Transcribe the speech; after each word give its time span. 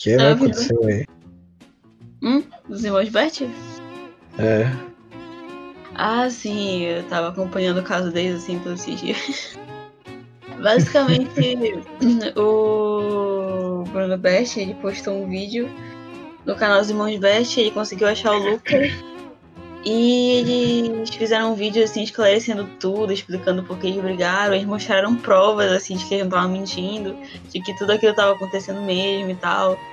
que 0.00 0.14
Ah, 0.14 0.32
aconteceu 0.32 0.82
aí? 0.84 1.04
Hum? 2.22 2.42
Dos 2.66 2.82
irmãos 2.82 3.08
Bert? 3.10 3.42
É. 4.38 4.72
Ah, 5.94 6.28
sim, 6.30 6.84
eu 6.84 7.02
tava 7.04 7.28
acompanhando 7.28 7.80
o 7.80 7.82
caso 7.82 8.10
deles 8.10 8.42
assim 8.42 8.58
todos 8.60 8.80
esses 8.80 9.00
dias. 9.00 9.58
Basicamente, 10.62 11.30
o 12.36 13.84
Bruno 13.92 14.16
Best, 14.16 14.58
ele 14.58 14.74
postou 14.74 15.22
um 15.22 15.28
vídeo 15.28 15.68
no 16.46 16.54
canal 16.56 16.80
dos 16.80 16.90
Irmãos 16.90 17.18
Best, 17.18 17.60
ele 17.60 17.70
conseguiu 17.70 18.08
achar 18.08 18.32
o 18.32 18.38
Lucas. 18.38 18.90
E 19.84 20.30
eles 20.38 21.10
fizeram 21.10 21.52
um 21.52 21.54
vídeo 21.54 21.82
assim 21.82 22.02
esclarecendo 22.02 22.68
tudo, 22.78 23.12
explicando 23.12 23.62
por 23.62 23.78
que 23.78 23.86
eles 23.86 24.02
brigaram. 24.02 24.54
Eles 24.54 24.66
mostraram 24.66 25.16
provas 25.16 25.72
assim 25.72 25.96
de 25.96 26.04
que 26.04 26.14
eles 26.14 26.28
não 26.28 26.28
estavam 26.28 26.52
mentindo, 26.52 27.16
de 27.50 27.60
que 27.60 27.76
tudo 27.78 27.92
aquilo 27.92 28.10
estava 28.10 28.32
acontecendo 28.32 28.80
mesmo 28.82 29.30
e 29.30 29.36
tal. 29.36 29.78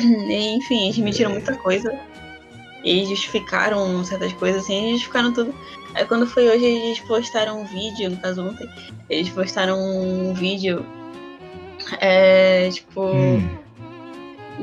E, 0.00 0.56
enfim, 0.56 0.84
eles 0.84 0.98
mentiram 0.98 1.30
muita 1.30 1.54
coisa. 1.54 1.96
Eles 2.82 3.08
justificaram 3.08 4.04
certas 4.04 4.32
coisas 4.34 4.64
assim, 4.64 4.74
eles 4.74 4.92
justificaram 4.92 5.32
tudo. 5.32 5.54
Aí 5.94 6.04
quando 6.04 6.26
foi 6.26 6.48
hoje 6.48 6.64
eles 6.64 7.00
postaram 7.00 7.62
um 7.62 7.64
vídeo, 7.64 8.10
no 8.10 8.16
caso 8.16 8.44
ontem, 8.44 8.68
eles 9.08 9.28
postaram 9.30 9.78
um 9.78 10.34
vídeo. 10.34 10.84
É 12.00 12.68
tipo. 12.70 13.06
Hum. 13.06 13.48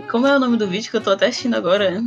Como 0.09 0.27
é 0.27 0.35
o 0.35 0.39
nome 0.39 0.57
do 0.57 0.67
vídeo 0.67 0.91
que 0.91 0.97
eu 0.97 1.01
tô 1.01 1.11
até 1.11 1.27
assistindo 1.27 1.55
agora? 1.55 2.03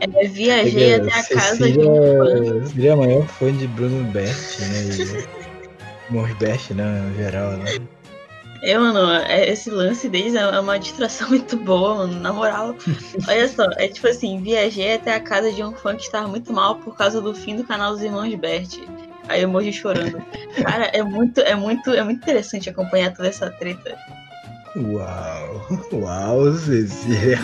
É, 0.00 0.28
viajei 0.28 0.94
até 0.94 1.12
a 1.12 1.24
casa 1.24 1.70
de 1.70 1.78
um 1.78 1.84
fã. 1.84 2.60
Cecília, 2.64 2.90
é 2.90 2.92
a 2.92 2.96
maior 2.96 3.26
fã 3.26 3.52
de 3.52 3.66
Bruno 3.66 4.04
Best, 4.12 4.60
né? 4.62 5.26
E 6.08 6.12
Morris 6.12 6.36
Best, 6.36 6.74
né? 6.74 7.12
Geral, 7.16 7.52
né? 7.52 7.78
É, 8.62 8.76
mano, 8.76 9.12
é- 9.12 9.48
esse 9.50 9.70
lance 9.70 10.08
deles 10.08 10.34
é 10.34 10.40
é 10.40 10.60
uma 10.60 10.78
distração 10.78 11.28
muito 11.30 11.56
boa, 11.56 11.94
mano, 11.94 12.20
na 12.20 12.32
moral. 12.32 12.74
Olha 13.28 13.48
só, 13.48 13.64
é 13.76 13.88
tipo 13.88 14.08
assim, 14.08 14.42
viajei 14.42 14.94
até 14.94 15.14
a 15.14 15.20
casa 15.20 15.52
de 15.52 15.62
um 15.62 15.72
fã 15.72 15.94
que 15.94 16.02
estava 16.02 16.26
muito 16.26 16.52
mal 16.52 16.76
por 16.76 16.96
causa 16.96 17.20
do 17.20 17.34
fim 17.34 17.56
do 17.56 17.64
canal 17.64 17.92
dos 17.92 18.02
irmãos 18.02 18.34
Bert. 18.34 18.78
Aí 19.28 19.42
eu 19.42 19.48
morri 19.48 19.72
chorando. 19.72 20.22
Cara, 20.62 20.86
é 20.86 21.02
muito, 21.02 21.40
é 21.40 21.54
muito, 21.54 21.90
é 21.90 22.02
muito 22.02 22.22
interessante 22.22 22.70
acompanhar 22.70 23.12
toda 23.12 23.28
essa 23.28 23.50
treta. 23.50 23.96
Uau! 24.76 25.66
Uau, 25.92 26.52
Cecília! 26.54 27.38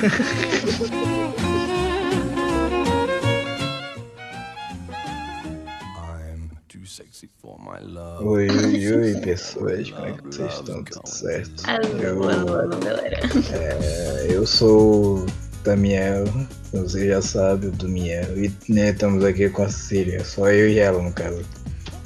Oi, 7.75 8.49
oi, 8.49 8.93
oi, 8.95 9.21
pessoas, 9.21 9.91
como 9.91 10.07
é 10.07 10.13
que 10.13 10.23
vocês 10.27 10.53
estão? 10.53 10.85
Tudo 10.85 11.09
certo? 11.09 11.65
Alô, 11.67 12.29
alô, 12.29 12.55
alô, 12.61 12.79
galera. 12.79 13.19
É, 13.53 14.27
eu 14.31 14.47
sou 14.47 15.19
o 15.19 15.27
Damiel, 15.65 16.25
você 16.73 17.09
já 17.09 17.21
sabe, 17.21 17.67
o 17.67 17.73
Damiel, 17.73 18.39
e 18.39 18.53
né, 18.69 18.91
estamos 18.91 19.25
aqui 19.25 19.49
com 19.49 19.63
a 19.65 19.69
Cecília, 19.69 20.25
só 20.25 20.49
eu 20.51 20.69
e 20.69 20.79
ela, 20.79 21.03
no 21.03 21.13
caso. 21.13 21.43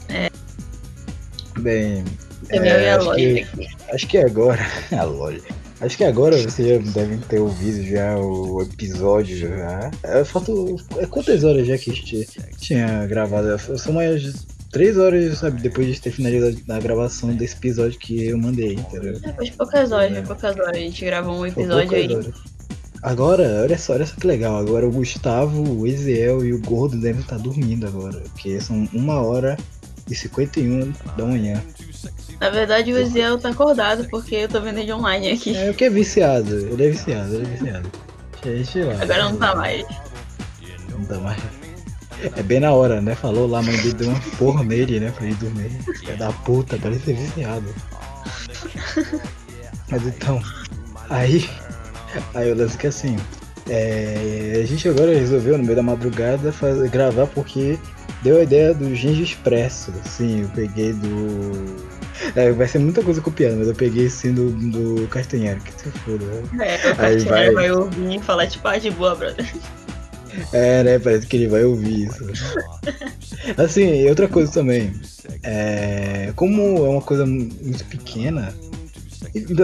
É. 0.08 0.30
Bem, 1.58 2.02
Eu 2.48 2.62
É, 2.62 2.84
é, 2.84 2.92
a 2.92 2.96
acho 2.96 3.14
que-. 3.14 3.46
Acho 3.92 4.06
que 4.06 4.18
agora. 4.18 4.66
A 4.98 5.02
loja. 5.04 5.42
Acho 5.82 5.98
que 5.98 6.04
agora 6.04 6.34
vocês 6.38 6.66
já 6.66 6.92
devem 6.92 7.18
ter 7.18 7.40
ouvido 7.40 7.84
já 7.84 8.16
o 8.16 8.62
episódio 8.62 9.36
já. 9.36 9.90
É, 10.02 10.24
falta. 10.24 10.50
É 10.96 11.04
quantas 11.06 11.44
horas 11.44 11.66
já 11.66 11.76
que 11.76 11.90
a 11.90 11.94
gente 11.94 12.26
tinha 12.56 13.06
gravado? 13.06 13.58
São 13.78 13.92
mais 13.92 14.46
três 14.78 14.96
horas, 14.96 15.38
sabe, 15.38 15.60
depois 15.60 15.88
de 15.88 16.00
ter 16.00 16.12
finalizado 16.12 16.56
a 16.68 16.78
gravação 16.78 17.34
desse 17.34 17.56
episódio 17.56 17.98
que 17.98 18.26
eu 18.26 18.38
mandei, 18.38 18.74
entendeu? 18.74 19.18
Depois 19.18 19.50
de 19.50 19.56
poucas 19.56 19.90
horas, 19.90 20.14
de 20.14 20.22
poucas 20.22 20.56
horas. 20.56 20.68
A 20.68 20.78
gente 20.78 21.04
gravou 21.04 21.40
um 21.40 21.46
episódio 21.46 21.96
aí. 21.96 22.14
horas. 22.14 22.34
Agora, 23.02 23.62
olha 23.62 23.76
só, 23.76 23.94
olha 23.94 24.06
só 24.06 24.14
que 24.14 24.24
legal. 24.24 24.56
Agora 24.56 24.86
o 24.86 24.92
Gustavo, 24.92 25.68
o 25.68 25.84
Eziel 25.84 26.44
e 26.44 26.52
o 26.52 26.60
Gordo 26.60 26.96
devem 26.96 27.20
estar 27.20 27.38
dormindo 27.38 27.88
agora. 27.88 28.20
Porque 28.20 28.60
são 28.60 28.88
uma 28.92 29.20
hora 29.20 29.56
e 30.08 30.14
51 30.14 30.92
da 31.16 31.24
manhã. 31.24 31.60
Na 32.40 32.50
verdade, 32.50 32.92
o 32.92 32.98
Eziel 32.98 33.36
tá 33.36 33.48
acordado 33.48 34.08
porque 34.08 34.36
eu 34.36 34.48
tô 34.48 34.60
vendo 34.60 34.78
ele 34.78 34.92
online 34.92 35.32
aqui. 35.32 35.56
É, 35.56 35.66
porque 35.70 35.86
é 35.86 35.90
viciado. 35.90 36.54
Ele 36.54 36.86
é 36.86 36.90
viciado, 36.90 37.34
ele 37.34 37.46
é 37.46 37.50
viciado. 37.50 37.90
Lá. 38.86 39.02
Agora 39.02 39.24
não 39.24 39.36
tá 39.36 39.56
mais. 39.56 39.84
Não 40.88 41.02
dá 41.02 41.18
mais. 41.18 41.67
É 42.36 42.42
bem 42.42 42.60
na 42.60 42.72
hora, 42.72 43.00
né? 43.00 43.14
Falou 43.14 43.46
lá, 43.46 43.60
a 43.60 43.62
mãe 43.62 43.76
dele 43.76 43.92
deu 43.94 44.08
uma 44.08 44.20
porra 44.38 44.64
nele, 44.64 45.00
né? 45.00 45.12
Pra 45.16 45.26
ele 45.26 45.34
dormir. 45.36 45.70
É 46.08 46.14
da 46.16 46.32
puta, 46.32 46.78
parece 46.80 47.04
ser 47.04 47.14
viciado. 47.14 47.74
Mas 49.90 50.06
então, 50.06 50.40
aí. 51.08 51.48
Aí 52.34 52.50
o 52.50 52.54
lance 52.56 52.76
que 52.76 52.86
assim. 52.86 53.16
é, 53.68 54.60
a 54.62 54.66
gente 54.66 54.88
agora 54.88 55.14
resolveu 55.14 55.56
no 55.58 55.64
meio 55.64 55.76
da 55.76 55.82
madrugada 55.82 56.50
fazer, 56.52 56.88
gravar 56.88 57.26
porque 57.26 57.78
deu 58.22 58.38
a 58.38 58.42
ideia 58.42 58.74
do 58.74 58.94
Ginge 58.94 59.22
Expresso. 59.22 59.92
Sim, 60.04 60.42
eu 60.42 60.48
peguei 60.48 60.92
do. 60.92 61.88
É, 62.34 62.50
vai 62.50 62.66
ser 62.66 62.78
muita 62.80 63.02
coisa 63.02 63.20
copiada, 63.20 63.54
mas 63.56 63.68
eu 63.68 63.74
peguei 63.74 64.10
sim 64.10 64.32
do, 64.32 64.50
do 64.50 65.06
Castanheiro, 65.08 65.60
que 65.60 65.72
se 65.72 65.90
foda. 66.00 66.24
né? 66.52 66.74
É, 66.74 66.76
o 66.76 66.96
Castanheiro 66.96 67.28
vai. 67.28 67.54
vai 67.54 67.70
ouvir 67.70 68.16
e 68.16 68.18
falar, 68.20 68.46
tipo, 68.48 68.66
ah, 68.66 68.76
de 68.78 68.90
boa, 68.90 69.14
brother. 69.14 69.46
É, 70.52 70.82
né? 70.82 70.98
Parece 70.98 71.26
que 71.26 71.36
ele 71.36 71.48
vai 71.48 71.64
ouvir 71.64 72.06
isso. 72.06 72.24
Assim, 73.56 74.08
outra 74.08 74.28
coisa 74.28 74.52
também. 74.52 74.92
É, 75.42 76.32
como 76.36 76.62
é 76.86 76.88
uma 76.88 77.02
coisa 77.02 77.26
muito 77.26 77.84
pequena. 77.86 78.54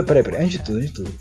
Peraí, 0.06 0.22
peraí, 0.22 0.42
antes 0.42 0.58
de 0.58 0.64
tudo, 0.64 0.78
antes 0.78 0.88
de 0.88 0.94
tudo. 0.94 1.14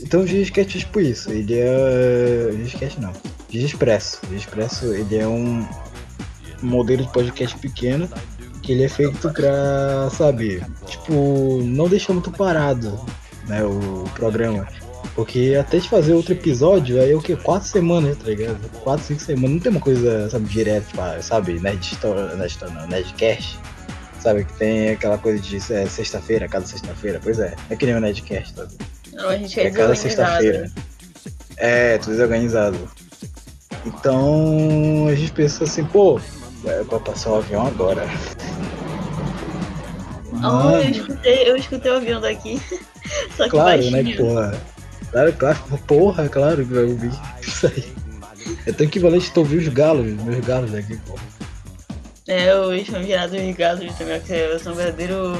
Então 0.00 0.20
o 0.20 0.26
Giscast 0.26 0.76
é 0.76 0.80
tipo 0.80 1.00
isso. 1.00 1.30
Ele 1.30 1.54
é. 1.58 2.50
Giscast 2.64 3.00
não. 3.00 3.12
Expresso. 3.52 4.20
Expresso 4.32 4.86
ele 4.94 5.16
é 5.16 5.26
um 5.26 5.66
modelo 6.62 7.02
de 7.02 7.12
podcast 7.12 7.56
pequeno 7.58 8.08
que 8.62 8.72
ele 8.72 8.84
é 8.84 8.88
feito 8.88 9.30
pra, 9.30 10.10
sabe, 10.10 10.62
tipo, 10.86 11.62
não 11.64 11.88
deixar 11.88 12.12
muito 12.12 12.30
parado, 12.30 13.00
né, 13.46 13.64
o 13.64 14.04
programa. 14.14 14.68
Porque 15.14 15.56
até 15.58 15.78
de 15.78 15.88
fazer 15.88 16.14
outro 16.14 16.32
episódio, 16.32 17.00
aí 17.00 17.12
é 17.12 17.14
o 17.14 17.20
que? 17.20 17.36
Quatro 17.36 17.68
semanas, 17.68 18.16
tá 18.16 18.28
ligado? 18.28 18.58
Quatro, 18.80 19.04
cinco 19.04 19.20
semanas. 19.20 19.50
Não 19.50 19.58
tem 19.58 19.72
uma 19.72 19.80
coisa, 19.80 20.30
sabe, 20.30 20.48
direto, 20.48 20.86
tipo, 20.86 21.00
ah, 21.00 21.20
sabe, 21.20 21.58
Nerd 21.58 21.82
Store, 21.82 22.36
Nerd 22.36 22.50
Store 22.50 22.72
não, 22.72 22.86
Nerdcast. 22.86 23.58
Sabe, 24.20 24.44
que 24.44 24.52
tem 24.54 24.90
aquela 24.90 25.18
coisa 25.18 25.40
de 25.40 25.56
é, 25.56 25.86
sexta-feira, 25.86 26.48
cada 26.48 26.66
sexta-feira. 26.66 27.20
Pois 27.22 27.38
é, 27.38 27.54
é 27.70 27.76
que 27.76 27.86
nem 27.86 27.94
o 27.96 28.00
Nerdcast, 28.00 28.54
sabe? 28.54 28.72
Não, 29.12 29.28
a 29.28 29.36
gente 29.36 29.58
é 29.58 29.66
É 29.66 29.70
cada 29.70 29.94
sexta-feira. 29.94 30.70
É, 31.56 31.98
tudo 31.98 32.12
desorganizado. 32.12 32.78
Então 33.84 35.08
a 35.08 35.14
gente 35.14 35.32
pensou 35.32 35.66
assim, 35.66 35.84
pô, 35.84 36.20
é 36.64 36.84
pra 36.84 37.00
passar 37.00 37.30
o 37.30 37.36
avião 37.36 37.66
agora. 37.66 38.06
Oh, 40.42 40.76
eu 40.76 40.90
escutei, 40.90 41.50
eu 41.50 41.56
escutei 41.56 41.90
o 41.90 41.96
avião 41.96 42.20
daqui. 42.20 42.60
Só 43.36 43.44
que 43.44 43.50
claro, 43.50 43.90
baixinho. 43.90 44.02
né, 44.02 44.16
porra. 44.16 44.60
Claro, 45.10 45.32
claro, 45.32 45.58
porra, 45.86 46.28
claro 46.28 46.64
que 46.64 46.72
vai 46.72 46.84
ouvir 46.84 47.12
isso 47.42 47.66
aí. 47.66 47.92
É 48.66 48.72
tão 48.72 48.86
equivalente 48.86 49.30
a 49.34 49.38
ouvir 49.40 49.58
os 49.58 49.68
galos, 49.68 50.06
meus 50.22 50.44
galos 50.44 50.74
aqui, 50.74 50.96
pô. 50.98 51.18
É, 52.28 52.54
os 52.54 52.86
famigerados 52.86 53.34
ligados 53.34 53.94
também, 53.96 54.20
que 54.20 54.58
são 54.60 54.72
um 54.72 54.76
verdadeiro 54.76 55.36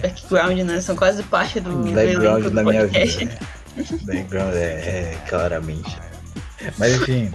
background, 0.00 0.58
né? 0.58 0.80
São 0.80 0.94
quase 0.94 1.22
parte 1.22 1.58
do 1.58 1.70
Background 1.92 2.46
da 2.48 2.62
minha 2.62 2.86
vida. 2.86 3.38
Background 4.02 4.54
é, 4.54 4.58
é, 4.58 5.18
claramente. 5.26 5.96
Mas 6.78 6.94
enfim. 6.94 7.32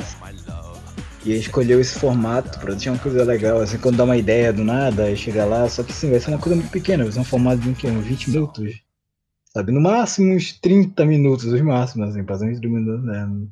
E 1.25 1.33
escolheu 1.33 1.81
esse 1.81 1.99
formato 1.99 2.59
pra 2.59 2.73
deixar 2.73 2.91
uma 2.91 2.99
coisa 2.99 3.23
legal, 3.23 3.59
assim, 3.59 3.77
quando 3.77 3.97
dá 3.97 4.03
uma 4.03 4.15
ideia 4.15 4.53
do 4.53 4.63
nada, 4.63 5.03
aí 5.03 5.17
chega 5.17 5.43
lá, 5.43 5.67
só 5.67 5.83
que 5.83 5.91
assim, 5.91 6.09
vai 6.09 6.19
ser 6.19 6.29
uma 6.29 6.37
coisa 6.37 6.55
muito 6.55 6.71
pequena, 6.71 7.03
vai 7.03 7.11
ser 7.11 7.19
um 7.19 7.25
formato 7.25 7.57
de 7.57 7.69
um, 7.69 7.73
quê? 7.73 7.87
uns 7.87 8.05
20 8.05 8.29
minutos. 8.29 8.88
Sabe? 9.49 9.71
No 9.71 9.81
máximo 9.81 10.33
uns 10.33 10.53
30 10.53 11.05
minutos, 11.05 11.45
os 11.45 11.61
máximos, 11.61 12.09
assim, 12.09 12.23
passando 12.23 12.51
uns 12.51 12.59
30 12.59 12.75
minutos, 12.75 13.05
né? 13.05 13.47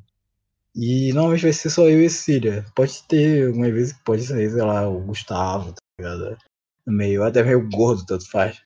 E 0.75 1.11
normalmente 1.11 1.41
vai 1.41 1.53
ser 1.53 1.71
só 1.71 1.89
eu 1.89 2.03
e 2.03 2.09
Cília. 2.09 2.63
Pode 2.75 3.03
ter 3.03 3.47
algumas 3.47 3.73
vezes 3.73 3.93
que 3.93 4.03
pode 4.03 4.23
ser, 4.23 4.49
sei 4.49 4.61
lá, 4.61 4.87
o 4.87 5.01
Gustavo, 5.01 5.73
tá 5.73 5.81
ligado? 5.99 6.37
No 6.85 6.93
meio, 6.93 7.23
até 7.23 7.41
meio 7.43 7.67
gordo, 7.69 8.05
tanto 8.05 8.29
faz. 8.29 8.61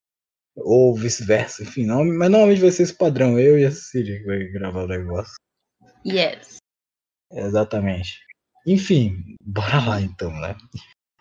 Ou 0.56 0.94
vice-versa, 0.94 1.64
enfim, 1.64 1.86
não, 1.86 2.04
mas 2.04 2.30
normalmente 2.30 2.60
vai 2.60 2.72
ser 2.72 2.84
esse 2.84 2.94
padrão, 2.94 3.40
eu 3.40 3.58
e 3.58 3.66
a 3.66 3.72
Cecília 3.72 4.20
que 4.20 4.26
vai 4.26 4.44
gravar 4.50 4.84
o 4.84 4.88
negócio. 4.88 5.36
Yes. 6.06 6.58
Exatamente. 7.32 8.20
Enfim, 8.68 9.36
bora 9.42 9.80
lá 9.80 10.02
então, 10.02 10.32
né? 10.42 10.58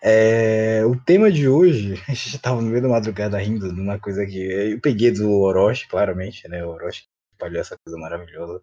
É, 0.03 0.83
o 0.85 0.95
tema 0.95 1.31
de 1.31 1.47
hoje, 1.47 1.93
a 2.09 2.13
gente 2.13 2.39
tava 2.39 2.61
no 2.61 2.69
meio 2.69 2.81
da 2.81 2.89
madrugada 2.89 3.37
rindo 3.37 3.73
de 3.73 3.79
uma 3.79 3.99
coisa 3.99 4.25
que 4.25 4.39
eu 4.39 4.79
peguei 4.81 5.11
do 5.11 5.31
Orochi, 5.31 5.87
claramente, 5.87 6.47
né? 6.47 6.65
O 6.65 6.69
Orochi 6.69 7.05
espalhou 7.31 7.61
essa 7.61 7.77
coisa 7.83 7.99
maravilhosa, 7.99 8.61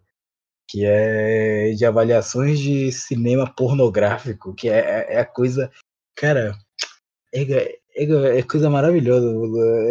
que 0.67 0.85
é 0.85 1.71
de 1.71 1.85
avaliações 1.85 2.59
de 2.59 2.91
cinema 2.91 3.49
pornográfico, 3.53 4.53
que 4.53 4.69
é, 4.69 5.13
é 5.13 5.19
a 5.19 5.25
coisa, 5.25 5.71
cara, 6.15 6.55
é, 7.33 7.41
é, 7.95 8.39
é 8.39 8.43
coisa 8.43 8.69
maravilhosa, 8.69 9.27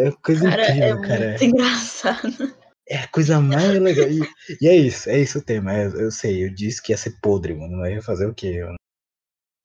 é 0.07 0.11
coisa 0.23 0.49
Cara, 0.49 0.63
incrível, 0.63 0.97
é 0.97 1.07
cara. 1.07 1.29
muito 1.29 1.43
engraçado. 1.43 2.59
É 2.87 2.97
a 2.97 3.07
coisa 3.07 3.39
mais 3.39 3.79
legal. 3.79 4.09
E, 4.09 4.21
e 4.59 4.67
é 4.67 4.75
isso, 4.75 5.09
é 5.09 5.19
isso 5.19 5.37
o 5.37 5.41
tema. 5.43 5.71
é- 5.73 5.85
eu 5.85 6.11
sei, 6.11 6.43
eu 6.45 6.53
disse 6.53 6.81
que 6.81 6.91
ia 6.91 6.97
ser 6.97 7.19
podre, 7.21 7.53
mano. 7.53 7.77
Mas 7.77 7.93
ia 7.93 8.01
fazer 8.01 8.25
o 8.25 8.33
quê? 8.33 8.63
mano? 8.63 8.78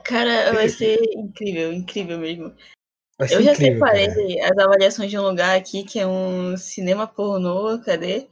Cara, 0.04 0.52
vai 0.54 0.68
ser 0.68 0.98
incrível, 1.16 1.72
incrível 1.72 2.18
mesmo. 2.18 2.54
Eu 3.20 3.42
já 3.42 3.52
incrível, 3.52 3.74
separei 3.74 4.36
cara. 4.38 4.52
as 4.52 4.58
avaliações 4.58 5.10
de 5.10 5.18
um 5.18 5.22
lugar 5.22 5.56
aqui, 5.56 5.84
que 5.84 5.98
é 6.00 6.06
um 6.06 6.56
cinema 6.56 7.06
pornô, 7.06 7.78
cadê? 7.80 8.26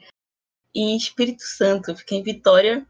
Em 0.74 0.96
Espírito 0.96 1.42
Santo, 1.42 1.94
fica 1.96 2.14
em 2.14 2.22
Vitória. 2.22 2.86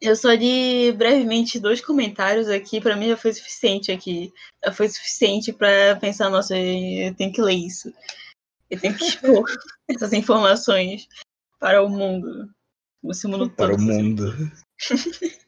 Eu 0.00 0.14
só 0.14 0.32
li 0.32 0.92
brevemente 0.92 1.58
dois 1.58 1.80
comentários 1.80 2.48
aqui, 2.48 2.80
pra 2.80 2.94
mim 2.94 3.08
já 3.08 3.16
foi 3.16 3.32
suficiente 3.32 3.90
aqui. 3.90 4.32
Já 4.64 4.72
foi 4.72 4.88
suficiente 4.88 5.52
pra 5.52 5.96
pensar, 5.96 6.30
nossa, 6.30 6.56
eu 6.56 7.14
tenho 7.14 7.32
que 7.32 7.42
ler 7.42 7.54
isso. 7.54 7.92
Eu 8.70 8.78
tenho 8.78 8.96
que 8.96 9.04
expor 9.04 9.44
essas 9.88 10.12
informações 10.12 11.08
para 11.58 11.82
o 11.82 11.88
mundo. 11.88 12.48
Esse 13.06 13.26
mundo 13.26 13.48
todo. 13.48 13.56
Para 13.56 13.72
o 13.72 13.74
essas- 13.74 13.84
mundo. 13.86 14.32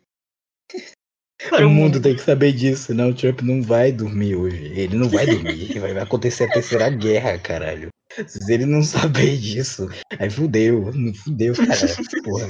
O 1.52 1.68
mundo 1.68 2.00
tem 2.00 2.14
que 2.14 2.22
saber 2.22 2.52
disso, 2.52 2.84
senão 2.84 3.10
o 3.10 3.14
Trump 3.14 3.40
não 3.40 3.62
vai 3.62 3.90
dormir 3.90 4.36
hoje. 4.36 4.72
Ele 4.74 4.96
não 4.96 5.08
vai 5.08 5.26
dormir. 5.26 5.72
vai 5.80 5.98
acontecer 5.98 6.44
a 6.44 6.52
terceira 6.52 6.90
guerra, 6.90 7.38
caralho. 7.38 7.88
Se 8.26 8.52
ele 8.52 8.66
não 8.66 8.82
saber 8.82 9.38
disso, 9.38 9.88
aí 10.18 10.28
fudeu. 10.28 10.92
Não 10.92 11.14
fudeu, 11.14 11.54
caralho. 11.54 11.96
Porra. 12.24 12.48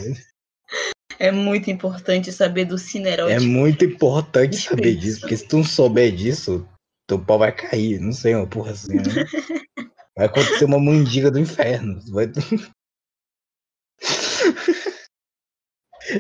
É 1.19 1.31
muito 1.31 1.71
importante 1.71 2.33
saber 2.33 2.65
do 2.65 2.77
É 2.77 2.79
cinerótico. 2.79 3.43
muito 3.43 3.85
importante 3.85 4.57
saber 4.57 4.93
Isso. 4.93 5.01
disso, 5.01 5.21
porque 5.21 5.37
se 5.37 5.47
tu 5.47 5.59
não 5.59 5.65
souber 5.65 6.11
disso, 6.11 6.67
teu 7.07 7.19
pau 7.19 7.39
vai 7.39 7.55
cair. 7.55 8.01
Não 8.01 8.13
sei, 8.13 8.35
uma 8.35 8.47
porra 8.47 8.73
assim, 8.73 8.97
né? 8.97 9.03
Vai 10.17 10.27
acontecer 10.27 10.65
uma 10.67 10.79
mandiga 10.79 11.31
do 11.31 11.39
inferno. 11.39 11.99
Vai... 12.11 12.27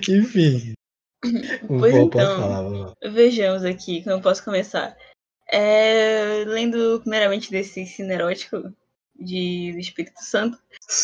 Enfim. 0.09 0.73
Pois 1.67 1.95
então. 1.95 2.95
Vejamos 3.13 3.65
aqui, 3.65 4.03
como 4.03 4.17
eu 4.17 4.21
posso 4.23 4.45
começar. 4.45 4.97
É, 5.53 6.45
lendo 6.47 7.01
primeiramente 7.01 7.51
desse 7.51 7.85
cinerótico 7.87 8.73
de, 9.19 9.79
Espírito 9.79 10.23
Santo. 10.23 10.59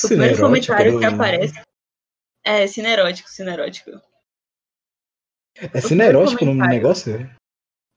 O 0.05 0.09
primeiro 0.09 0.39
comentário 0.39 0.99
que 0.99 1.07
não- 1.07 1.15
aparece. 1.15 1.61
É, 2.45 2.67
cinerótico, 2.67 3.29
cinerótico. 3.29 3.91
É 5.75 5.81
cinerótico 5.81 6.45
o 6.45 6.47
nome 6.47 6.63
do 6.63 6.69
negócio? 6.69 7.31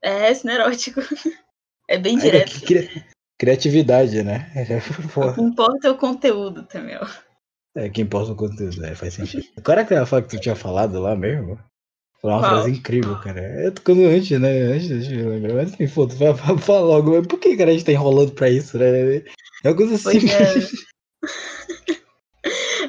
É 0.02 0.34
cinerótico. 0.34 1.02
É 1.92 1.98
bem 1.98 2.18
Ai, 2.18 2.22
direto. 2.22 2.52
que 2.52 2.66
cri- 2.68 3.06
Criatividade, 3.36 4.22
né? 4.22 4.52
O 5.04 5.10
Porra. 5.12 5.34
que 5.34 5.42
importa 5.42 5.88
é 5.88 5.92
o 5.92 5.98
conteúdo 5.98 6.62
também. 6.68 6.96
ó. 6.98 7.08
É, 7.76 7.90
quem 7.90 8.06
posta 8.06 8.34
o 8.34 8.36
conteúdo, 8.36 8.86
é, 8.86 8.94
faz 8.94 9.16
sentido. 9.16 9.44
Qual 9.64 9.74
era 9.74 9.82
aquela 9.82 10.06
fala 10.06 10.22
que 10.22 10.30
tu 10.30 10.40
tinha 10.40 10.56
falado 10.56 11.00
lá 11.00 11.16
mesmo? 11.16 11.58
Foi 12.22 12.32
uma 12.32 12.40
frase 12.40 12.72
incrível, 12.72 13.16
cara. 13.20 13.42
Eu 13.64 13.72
tô 13.72 13.80
ficando 13.80 14.06
antes, 14.06 14.40
né? 14.40 14.62
Antes 14.64 15.08
de 15.08 15.16
lembrar. 15.16 15.54
Mas 15.54 15.74
enfim, 15.74 15.88
foda, 15.88 16.14
fala, 16.16 16.58
fala 16.58 16.82
logo. 16.82 17.12
Mas 17.18 17.28
Por 17.28 17.40
que, 17.40 17.56
cara, 17.56 17.70
a 17.70 17.74
gente 17.74 17.86
tá 17.86 17.92
enrolando 17.92 18.32
pra 18.34 18.50
isso, 18.50 18.78
né? 18.78 19.18
É 19.64 19.70
uma 19.70 19.76
coisa 19.76 19.98
Pois 20.02 20.22
simples. 20.22 20.72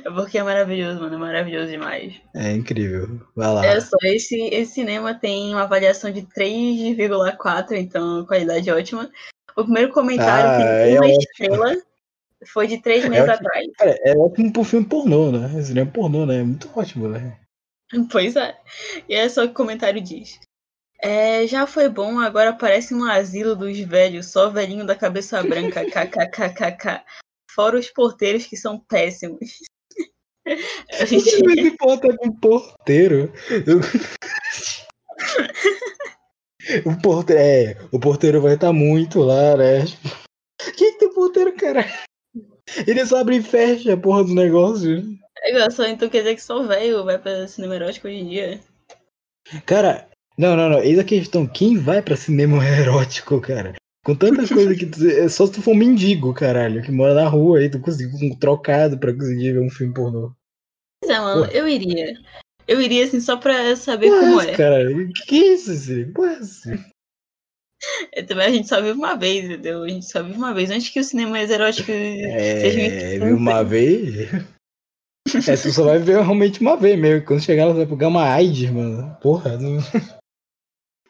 É 0.04 0.10
porque 0.10 0.38
é 0.38 0.42
maravilhoso, 0.42 1.00
mano. 1.00 1.14
É 1.14 1.18
maravilhoso 1.18 1.70
demais. 1.70 2.14
É 2.34 2.52
incrível. 2.52 3.20
Vai 3.34 3.52
lá. 3.52 3.66
É 3.66 3.80
só, 3.80 3.96
esse, 4.04 4.36
esse 4.52 4.72
cinema 4.74 5.14
tem 5.14 5.52
uma 5.52 5.62
avaliação 5.62 6.10
de 6.10 6.22
3,4, 6.22 7.72
então 7.72 8.24
qualidade 8.24 8.70
ótima. 8.70 9.10
O 9.56 9.64
primeiro 9.64 9.92
comentário 9.92 10.50
Ah, 10.50 10.56
tem 10.56 10.94
é 10.94 11.00
uma 11.00 11.06
ótimo. 11.06 11.20
estrela. 11.20 11.76
Foi 12.46 12.66
de 12.66 12.80
três 12.80 13.06
meses 13.06 13.28
ótimo. 13.28 13.48
atrás. 13.48 13.66
Cara, 13.76 13.98
é 14.02 14.16
ótimo 14.16 14.52
pro 14.52 14.64
filme 14.64 14.86
pornô, 14.86 15.30
né? 15.30 15.62
Cinema 15.62 15.90
pornô, 15.90 16.24
né? 16.24 16.38
É 16.38 16.42
muito 16.42 16.70
ótimo, 16.74 17.08
né? 17.08 17.36
Pois 18.10 18.36
é. 18.36 18.56
E 19.08 19.14
é 19.14 19.28
só 19.28 19.42
o 19.42 19.46
que 19.46 19.52
o 19.52 19.56
comentário 19.56 20.00
diz. 20.00 20.38
É, 21.02 21.46
já 21.46 21.66
foi 21.66 21.88
bom, 21.88 22.18
agora 22.18 22.52
parece 22.52 22.94
um 22.94 23.04
asilo 23.04 23.56
dos 23.56 23.78
velhos, 23.80 24.26
só 24.26 24.50
velhinho 24.50 24.84
da 24.84 24.94
cabeça 24.94 25.42
branca, 25.42 25.84
kkkk. 25.88 27.02
Fora 27.50 27.78
os 27.78 27.90
porteiros 27.90 28.46
que 28.46 28.56
são 28.56 28.78
péssimos. 28.78 29.58
A 31.00 31.04
gente, 31.04 31.36
Como 31.38 31.50
é 31.50 31.54
que 31.54 31.68
importa 31.68 32.16
com 32.16 32.28
o 32.28 32.40
porteiro? 32.40 33.32
O 36.84 37.00
porteiro, 37.00 37.40
é, 37.40 37.76
o 37.92 38.00
porteiro 38.00 38.40
vai 38.40 38.54
estar 38.54 38.72
muito 38.72 39.20
lá, 39.20 39.56
né? 39.56 39.84
Quem 40.76 40.92
que 40.92 40.98
tem 40.98 41.12
porteiro, 41.12 41.54
cara? 41.56 41.86
Eles 42.86 43.12
abrem 43.12 43.38
e 43.38 43.42
fecham 43.42 43.92
a 43.92 43.96
porra 43.96 44.24
do 44.24 44.34
negócio. 44.34 45.02
É, 45.42 45.70
só, 45.70 45.86
então 45.86 46.08
quer 46.08 46.18
dizer 46.18 46.34
que 46.34 46.42
só 46.42 46.62
velho 46.62 47.04
vai 47.04 47.18
pra 47.18 47.48
cinema 47.48 47.76
erótico 47.76 48.08
hoje 48.08 48.16
em 48.16 48.28
dia? 48.28 48.60
Cara, 49.66 50.08
não, 50.36 50.56
não, 50.56 50.68
não. 50.68 50.82
Eis 50.82 50.98
a 50.98 51.04
questão. 51.04 51.46
Quem 51.46 51.76
vai 51.76 52.02
pra 52.02 52.16
cinema 52.16 52.64
erótico, 52.64 53.40
cara? 53.40 53.74
Com 54.04 54.14
tanta 54.14 54.48
coisa 54.48 54.74
que 54.74 54.86
tu, 54.86 55.06
é 55.06 55.28
só 55.28 55.46
se 55.46 55.52
tu 55.52 55.62
for 55.62 55.74
mendigo, 55.74 56.32
caralho, 56.32 56.82
que 56.82 56.90
mora 56.90 57.12
na 57.12 57.28
rua 57.28 57.58
aí, 57.58 57.68
tu 57.68 57.78
conseguir 57.80 58.24
um 58.24 58.34
trocado 58.34 58.98
pra 58.98 59.12
conseguir 59.12 59.52
ver 59.52 59.60
um 59.60 59.68
filme 59.68 59.92
pornô. 59.92 60.32
Pois 61.02 61.14
é, 61.14 61.20
mano, 61.20 61.44
eu 61.52 61.68
iria. 61.68 62.14
Eu 62.66 62.80
iria, 62.80 63.04
assim, 63.04 63.20
só 63.20 63.36
pra 63.36 63.76
saber 63.76 64.08
Porra, 64.08 64.20
como 64.20 64.40
é. 64.40 64.56
Caralho, 64.56 65.12
que 65.12 65.26
que 65.26 65.42
é 65.42 65.54
isso? 65.54 65.72
Porra, 66.14 66.32
essa? 66.32 66.70
É, 68.12 68.22
Também 68.22 68.46
a 68.46 68.50
gente 68.50 68.68
só 68.68 68.80
vive 68.80 68.92
uma 68.92 69.16
vez, 69.16 69.46
entendeu? 69.46 69.82
A 69.82 69.88
gente 69.88 70.04
só 70.04 70.22
vive 70.22 70.36
uma 70.36 70.52
vez. 70.52 70.70
Antes 70.70 70.90
que 70.90 71.00
o 71.00 71.04
cinema 71.04 71.40
erótico 71.40 71.90
É, 71.90 73.16
um 73.16 73.24
viu 73.24 73.36
uma 73.36 73.62
vez. 73.64 74.28
É, 75.48 75.56
tu 75.56 75.72
só 75.72 75.84
vai 75.84 75.98
ver 75.98 76.20
realmente 76.22 76.60
uma 76.60 76.76
vez 76.76 76.98
mesmo. 76.98 77.26
Quando 77.26 77.42
chegar 77.42 77.66
você 77.66 77.78
vai 77.78 77.86
pegar 77.86 78.08
uma 78.08 78.24
AIDS, 78.32 78.70
mano. 78.70 79.16
Porra, 79.20 79.56
não. 79.56 79.78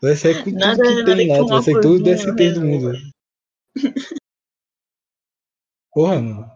Vai 0.03 0.17
ser 0.17 0.43
com 0.45 0.51
Nada- 0.51 0.77
tudo 0.83 0.89
que 0.89 1.03
nada 1.03 1.17
tem 1.17 1.31
uma 1.31 1.47
Vai 1.47 1.63
ser 1.63 1.81
tudo 1.81 2.03
DST 2.05 2.51
do 2.53 2.61
mundo. 2.63 2.87
resolva. 2.91 3.11
Porra, 5.93 6.21
mano. 6.21 6.51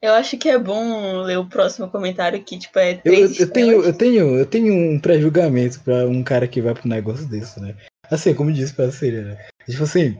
Eu 0.00 0.14
acho 0.14 0.38
que 0.38 0.48
é 0.48 0.58
bom 0.58 1.22
ler 1.22 1.38
o 1.38 1.48
próximo 1.48 1.90
comentário 1.90 2.42
que, 2.44 2.58
tipo, 2.58 2.78
é 2.78 2.94
Eu, 2.94 3.02
três 3.02 3.40
eu, 3.40 3.46
eu 3.46 3.52
tenho, 3.52 3.82
eu, 3.84 3.92
tenho, 3.96 4.36
eu 4.38 4.46
tenho 4.46 4.72
um 4.74 5.00
pré-julgamento 5.00 5.80
pra 5.82 6.06
um 6.06 6.22
cara 6.22 6.46
que 6.46 6.60
vai 6.62 6.74
pro 6.74 6.88
negócio 6.88 7.28
desse, 7.28 7.60
né? 7.60 7.76
Assim, 8.10 8.34
como 8.34 8.52
disse 8.52 8.72
pra 8.74 8.90
Síria, 8.92 9.22
né? 9.24 9.48
Tipo 9.68 9.82
assim, 9.82 10.16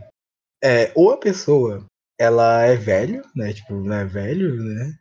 é, 0.63 0.91
ou 0.95 1.11
a 1.13 1.17
pessoa, 1.17 1.85
ela 2.21 2.63
é 2.65 2.75
velho, 2.77 3.23
né? 3.35 3.53
Tipo, 3.53 3.75
não 3.75 3.95
é 3.97 4.05
velho, 4.05 4.57
né? 4.57 4.95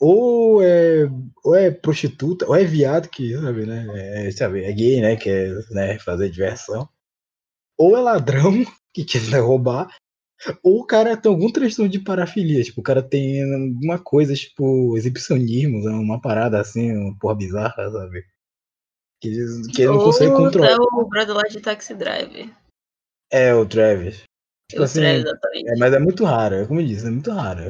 Ou 0.00 0.62
é, 0.62 1.04
ou 1.44 1.54
é 1.54 1.70
prostituta, 1.70 2.46
ou 2.46 2.54
é 2.54 2.64
viado 2.64 3.08
que, 3.08 3.34
sabe, 3.36 3.66
né? 3.66 3.86
É, 4.26 4.30
sabe, 4.30 4.64
é 4.64 4.72
gay, 4.72 5.00
né? 5.00 5.16
Quer 5.16 5.52
né, 5.70 5.98
fazer 5.98 6.30
diversão. 6.30 6.88
Ou 7.78 7.96
é 7.96 8.00
ladrão 8.00 8.52
que 8.92 9.04
quer 9.04 9.20
roubar. 9.40 9.88
Ou 10.62 10.80
o 10.80 10.86
cara 10.86 11.16
tem 11.16 11.30
algum 11.30 11.50
transtorno 11.50 11.90
de 11.90 11.98
parafilia, 12.00 12.62
tipo, 12.62 12.80
o 12.80 12.84
cara 12.84 13.02
tem 13.02 13.42
alguma 13.42 13.98
coisa, 13.98 14.34
tipo, 14.34 14.96
exibicionismo, 14.96 15.82
né, 15.82 15.90
uma 15.92 16.20
parada 16.20 16.60
assim, 16.60 16.92
uma 16.92 17.16
porra 17.18 17.34
bizarra, 17.36 17.90
sabe? 17.90 18.24
Que, 19.22 19.28
ele- 19.28 19.72
que 19.72 19.82
ele 19.82 19.92
não 19.92 20.00
consegue 20.00 20.32
Ou 20.32 20.36
controlar. 20.36 20.72
é 20.72 20.76
o 20.76 21.08
brother 21.08 21.34
lá 21.34 21.42
de 21.44 21.60
Taxi 21.60 21.94
Driver. 21.94 22.50
É, 23.32 23.54
o 23.54 23.64
Travis. 23.64 24.22
Tipo 24.70 24.82
o 24.82 24.84
assim, 24.84 25.00
Travis, 25.00 25.24
exatamente. 25.24 25.70
é, 25.70 25.76
mas 25.76 25.94
é 25.94 25.98
muito 25.98 26.24
raro, 26.24 26.56
é 26.56 26.66
como 26.66 26.80
eu 26.80 26.86
disse, 26.86 27.06
é 27.06 27.10
muito 27.10 27.30
raro. 27.30 27.62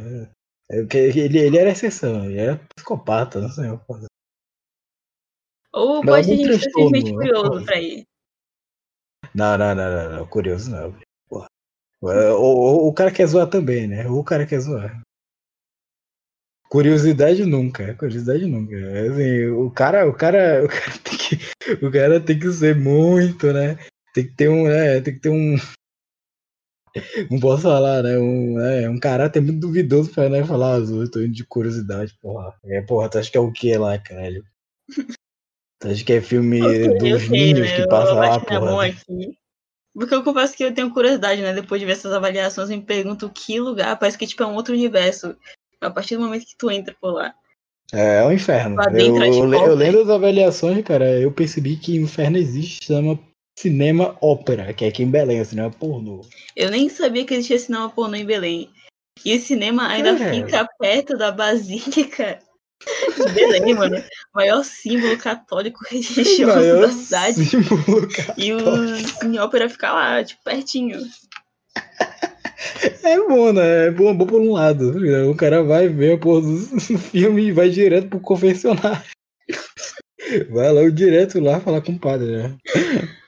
É, 0.74 0.96
ele, 0.96 1.38
ele 1.38 1.58
era 1.58 1.70
exceção, 1.70 2.24
ele 2.24 2.38
era 2.38 2.60
psicopata, 2.74 3.40
não 3.40 3.48
sei. 3.48 3.64
porra. 3.86 4.06
Ou 5.72 6.02
Mas 6.04 6.26
pode 6.26 6.26
ter 6.26 6.32
algum 6.32 6.52
gente 6.52 6.64
simplesmente 6.64 7.12
curioso 7.12 7.64
pra 7.64 7.80
ir. 7.80 8.04
Não, 9.34 9.58
não, 9.58 9.74
não, 9.74 9.90
não, 9.90 10.18
não, 10.18 10.26
curioso 10.26 10.70
não. 10.70 10.94
É, 12.10 12.30
Ou, 12.30 12.56
ou 12.56 12.88
o 12.88 12.92
cara 12.92 13.10
quer 13.10 13.26
zoar 13.26 13.48
também, 13.48 13.86
né? 13.86 14.06
Ou 14.08 14.20
o 14.20 14.24
cara 14.24 14.46
quer 14.46 14.60
zoar. 14.60 15.00
Curiosidade 16.68 17.44
nunca, 17.44 17.94
curiosidade 17.94 18.46
nunca. 18.46 18.74
Assim, 18.76 19.46
o 19.46 19.70
cara, 19.70 20.08
o 20.08 20.12
cara, 20.12 20.64
o 20.64 20.68
cara 20.68 20.98
tem 20.98 21.16
que, 21.16 21.84
o 21.84 21.90
cara 21.90 22.20
tem 22.20 22.38
que 22.38 22.52
ser 22.52 22.74
muito, 22.74 23.52
né? 23.52 23.78
Tem 24.12 24.26
que 24.26 24.34
ter 24.34 24.48
um, 24.48 24.64
né? 24.64 25.00
Tem 25.00 25.14
que 25.14 25.20
ter 25.20 25.30
um, 25.30 25.56
não 27.30 27.40
posso 27.40 27.62
falar, 27.62 28.02
né? 28.02 28.18
Um, 28.18 28.60
é, 28.60 28.88
um 28.88 28.98
caráter 28.98 29.40
muito 29.40 29.60
duvidoso 29.60 30.10
pra 30.10 30.28
né, 30.28 30.44
falar, 30.44 30.76
ah, 30.76 30.78
eu 30.78 31.10
tô 31.10 31.20
indo 31.20 31.32
de 31.32 31.44
curiosidade, 31.44 32.16
porra. 32.20 32.54
É, 32.64 32.80
porra, 32.82 33.08
tu 33.08 33.18
acha 33.18 33.30
que 33.30 33.36
é 33.36 33.40
o 33.40 33.52
que 33.52 33.76
lá, 33.76 33.98
caralho? 33.98 34.44
Tu 35.80 35.88
acha 35.88 36.04
que 36.04 36.12
é 36.12 36.20
filme 36.20 36.62
Ok, 36.62 36.98
dos 36.98 37.28
ninhos 37.28 37.68
né? 37.68 37.76
que 37.76 37.82
Eu 37.82 37.88
passa 37.88 38.12
lá, 38.12 38.40
porra? 38.40 38.86
aqui. 38.86 39.36
Porque 39.94 40.14
eu 40.14 40.24
confesso 40.24 40.56
que 40.56 40.64
eu 40.64 40.74
tenho 40.74 40.92
curiosidade, 40.92 41.40
né? 41.40 41.52
Depois 41.52 41.80
de 41.80 41.86
ver 41.86 41.92
essas 41.92 42.12
avaliações, 42.12 42.68
eu 42.68 42.76
me 42.76 42.82
pergunto 42.82 43.30
que 43.30 43.60
lugar. 43.60 43.96
Parece 43.96 44.18
que 44.18 44.26
tipo, 44.26 44.42
é 44.42 44.46
um 44.46 44.54
outro 44.54 44.74
universo. 44.74 45.36
A 45.80 45.90
partir 45.90 46.16
do 46.16 46.22
momento 46.22 46.46
que 46.46 46.56
tu 46.56 46.70
entra 46.70 46.96
por 47.00 47.12
lá. 47.12 47.32
É, 47.92 48.16
é 48.18 48.24
um 48.24 48.32
inferno. 48.32 48.76
Eu, 48.82 48.88
é 48.88 49.28
eu, 49.28 49.32
tipo 49.32 49.54
eu 49.54 49.58
ópera. 49.58 49.74
lendo 49.74 50.00
as 50.00 50.08
avaliações, 50.08 50.84
cara, 50.84 51.20
eu 51.20 51.30
percebi 51.30 51.76
que 51.76 51.96
inferno 51.96 52.38
existe, 52.38 52.86
chama 52.86 53.18
cinema 53.56 54.16
ópera, 54.20 54.72
que 54.72 54.84
é 54.84 54.88
aqui 54.88 55.02
em 55.02 55.10
Belém, 55.10 55.40
o 55.40 55.44
cinema 55.44 55.70
pornô. 55.70 56.22
Eu 56.56 56.70
nem 56.70 56.88
sabia 56.88 57.24
que 57.24 57.34
existia 57.34 57.58
cinema 57.58 57.90
pornô 57.90 58.16
em 58.16 58.26
Belém. 58.26 58.70
E 59.24 59.30
esse 59.32 59.46
cinema 59.46 59.88
ainda 59.88 60.10
É. 60.10 60.30
fica 60.34 60.68
perto 60.78 61.16
da 61.16 61.30
Basílica 61.30 62.40
Belém, 63.32 63.74
mano. 63.74 64.02
Maior 64.34 64.64
símbolo 64.64 65.16
católico 65.16 65.80
religioso 65.88 66.46
Maior 66.46 66.80
da 66.80 66.92
cidade. 66.92 67.44
símbolo, 67.44 68.08
E 68.36 68.52
o 68.52 68.96
Cine 68.98 69.38
Ópera 69.38 69.68
fica 69.68 69.92
lá, 69.92 70.24
tipo, 70.24 70.42
pertinho. 70.44 71.00
É 73.02 73.18
bom, 73.18 73.52
né? 73.52 73.86
É 73.86 73.90
bom, 73.90 74.14
bom 74.14 74.26
por 74.26 74.40
um 74.40 74.52
lado. 74.52 74.94
O 75.30 75.36
cara 75.36 75.62
vai 75.62 75.88
ver 75.88 76.14
a 76.14 76.18
porra 76.18 76.42
do 76.42 76.58
filme 76.98 77.46
e 77.46 77.52
vai 77.52 77.70
direto 77.70 78.08
pro 78.08 78.20
confessionário. 78.20 79.02
Vai 80.50 80.70
logo 80.72 80.90
direto 80.90 81.38
lá 81.40 81.60
falar 81.60 81.80
com 81.82 81.92
o 81.92 81.98
padre, 81.98 82.36
né? 82.36 82.56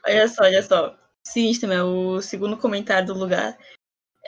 Olha 0.06 0.28
só, 0.28 0.44
olha 0.44 0.62
só. 0.62 0.96
Sinistro, 1.26 1.68
né? 1.68 1.82
O 1.82 2.22
segundo 2.22 2.56
comentário 2.56 3.08
do 3.08 3.18
lugar 3.18 3.58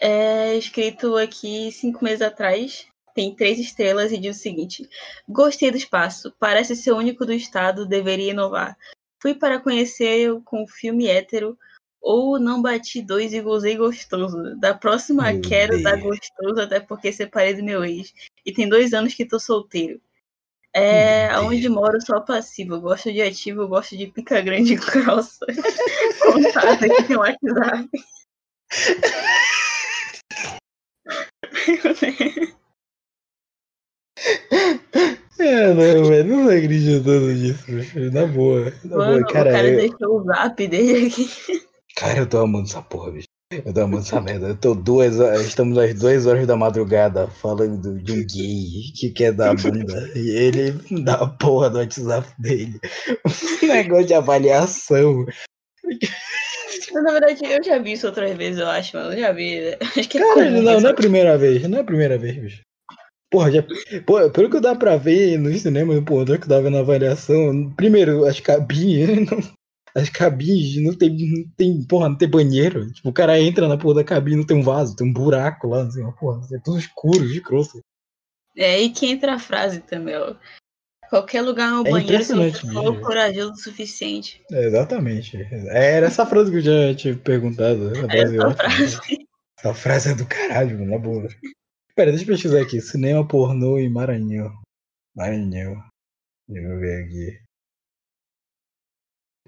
é 0.01 0.57
escrito 0.57 1.17
aqui 1.17 1.71
cinco 1.71 2.05
meses 2.05 2.23
atrás. 2.23 2.87
Tem 3.15 3.35
três 3.35 3.59
estrelas 3.59 4.13
e 4.13 4.19
diz 4.19 4.37
o 4.37 4.41
seguinte: 4.41 4.89
Gostei 5.29 5.71
do 5.71 5.77
espaço, 5.77 6.35
parece 6.39 6.75
ser 6.75 6.93
o 6.93 6.97
único 6.97 7.25
do 7.25 7.33
estado, 7.33 7.87
deveria 7.87 8.33
inovar. 8.33 8.77
Fui 9.21 9.35
para 9.35 9.61
conhecer 9.61 10.31
com 10.45 10.63
o 10.63 10.69
filme 10.69 11.09
hétero 11.09 11.59
ou 12.01 12.39
não 12.39 12.63
bati 12.63 13.03
dois 13.03 13.33
e 13.33 13.41
gozei 13.41 13.77
gostoso. 13.77 14.57
Da 14.59 14.75
próxima 14.75 15.33
Meu 15.33 15.43
quero 15.43 15.83
dar 15.83 15.97
Deus. 15.97 16.19
gostoso, 16.19 16.61
até 16.61 16.81
porque 16.81 17.13
separei 17.13 17.55
do 17.55 17.63
meu 17.63 17.85
ex. 17.85 18.13
E 18.45 18.53
tem 18.53 18.69
dois 18.69 18.93
anos 18.95 19.15
que 19.15 19.25
tô 19.25 19.39
solteiro. 19.41 20.01
É, 20.75 21.29
aonde 21.31 21.69
moro 21.69 22.01
sou 22.01 22.21
passivo. 22.21 22.81
Gosto 22.81 23.13
de 23.13 23.23
ativo, 23.23 23.69
gosto 23.69 23.97
de 23.97 24.07
pica 24.07 24.41
grande 24.41 24.75
e 24.75 24.77
grossa. 24.77 25.47
Contato 26.23 26.85
aqui 26.85 27.17
um 27.17 27.21
WhatsApp. 27.21 27.89
É, 35.39 35.73
não, 35.73 36.05
velho, 36.05 36.25
não 36.25 36.49
acreditando 36.49 37.33
nisso, 37.33 37.65
bicho. 37.67 38.11
Na 38.11 38.27
boa. 38.27 38.73
Na 38.85 38.97
Mano, 38.97 39.21
boa, 39.21 39.33
cara, 39.33 39.51
o 39.51 39.53
cara 39.53 39.69
eu, 39.69 39.77
deixou 39.77 40.21
o 40.21 40.25
zap 40.25 40.67
dele 40.67 41.07
aqui. 41.07 41.29
cara, 41.97 42.19
eu 42.19 42.29
tô 42.29 42.39
amando 42.39 42.67
essa 42.67 42.83
porra, 42.83 43.13
bicho. 43.13 43.29
Eu 43.51 43.73
tô 43.73 43.81
amando 43.81 44.03
essa 44.03 44.21
merda. 44.21 44.49
Eu 44.49 44.57
tô 44.57 44.75
duas 44.75 45.19
horas, 45.19 45.47
estamos 45.47 45.79
às 45.79 45.95
duas 45.99 46.27
horas 46.27 46.47
da 46.47 46.55
madrugada 46.55 47.29
falando 47.29 47.99
de 47.99 48.13
um 48.13 48.27
gay 48.27 48.93
que 48.95 49.11
quer 49.11 49.33
dar 49.33 49.55
bunda. 49.55 50.11
E 50.15 50.29
ele 50.37 50.73
dá 51.03 51.15
a 51.15 51.27
porra 51.27 51.71
do 51.71 51.79
WhatsApp 51.79 52.29
dele. 52.39 52.79
Um 53.63 53.67
negócio 53.67 54.07
de 54.07 54.13
avaliação. 54.13 55.25
Na 56.93 57.13
verdade, 57.13 57.43
eu 57.43 57.65
já 57.65 57.79
vi 57.79 57.93
isso 57.93 58.07
outras 58.07 58.37
vezes, 58.37 58.61
eu 58.61 58.69
acho, 58.69 58.95
mano. 58.97 59.13
Eu 59.15 59.19
já 59.19 59.33
vi. 59.33 59.77
Acho 59.81 60.09
que 60.09 60.19
é 60.19 60.21
Cara, 60.21 60.35
comum 60.35 60.63
não, 60.63 60.81
não 60.81 60.89
é 60.89 60.93
a 60.93 60.95
primeira 60.95 61.39
vez, 61.39 61.63
não 61.63 61.79
é 61.79 61.81
a 61.81 61.85
primeira 61.85 62.19
vez, 62.19 62.37
bicho. 62.37 62.61
Porra, 63.31 63.51
já, 63.51 63.63
pô, 64.07 64.31
pelo 64.31 64.51
que 64.51 64.61
dá 64.61 64.75
pra 64.75 64.97
ver 64.97 65.39
no 65.39 65.53
cinema, 65.59 66.01
pô, 66.03 66.25
pelo 66.25 66.39
que 66.39 66.49
dá 66.49 66.61
vendo 66.61 66.75
na 66.75 66.81
avaliação, 66.81 67.73
primeiro, 67.77 68.25
as 68.27 68.41
cabines, 68.41 69.31
não- 69.31 69.58
as 69.99 70.09
cabines 70.09 70.83
não 70.83 70.95
tem, 70.95 71.11
não 71.11 71.49
tem, 71.57 71.83
porra, 71.85 72.09
não 72.09 72.17
tem 72.17 72.29
banheiro. 72.29 72.91
Tipo, 72.93 73.09
o 73.09 73.13
cara 73.13 73.41
entra 73.41 73.69
na 73.69 73.77
porra 73.77 73.97
da 73.97 74.05
cabine, 74.05 74.37
não 74.37 74.47
tem 74.47 74.57
um 74.57 74.63
vaso, 74.63 74.97
tem 74.97 75.07
um 75.07 75.13
buraco 75.13 75.69
lá, 75.69 75.83
assim, 75.83 76.03
ó, 76.03 76.13
porra, 76.13 76.41
é 76.53 76.59
tudo 76.59 76.79
escuro, 76.79 77.29
de 77.29 77.41
grosso. 77.41 77.81
É 78.57 78.75
aí 78.75 78.91
que 78.91 79.07
entra 79.07 79.35
a 79.35 79.39
frase 79.39 79.81
também, 79.81 80.17
ó. 80.17 80.35
Qualquer 81.09 81.41
lugar 81.41 81.71
no 81.71 81.87
É 81.87 81.91
banheiro 81.91 82.23
se 82.23 82.73
for 82.73 83.01
corajoso 83.01 83.53
o 83.53 83.57
suficiente. 83.57 84.43
É, 84.53 84.67
exatamente. 84.67 85.39
Era 85.71 86.07
essa 86.07 86.27
frase 86.27 86.51
que 86.51 86.59
eu 86.59 86.61
já 86.61 86.95
tinha 86.95 87.17
perguntado. 87.17 87.91
Essa 87.91 88.07
frase, 88.07 88.37
é 88.37 88.41
ótima. 88.41 88.55
frase. 88.55 89.29
Essa 89.59 89.75
frase 89.75 90.11
é 90.11 90.15
do 90.15 90.27
caralho, 90.27 90.79
mano, 90.79 90.91
na 90.91 90.99
boa. 90.99 91.29
Pera, 91.95 92.11
deixa 92.11 92.25
eu 92.25 92.29
pesquisar 92.29 92.61
aqui. 92.61 92.81
Cinema 92.81 93.27
pornô 93.27 93.79
em 93.79 93.89
Maranhão. 93.89 94.53
Maranhão. 95.17 95.83
Deixa 96.47 96.69
eu 96.69 96.79
ver 96.79 97.05
aqui. 97.05 97.48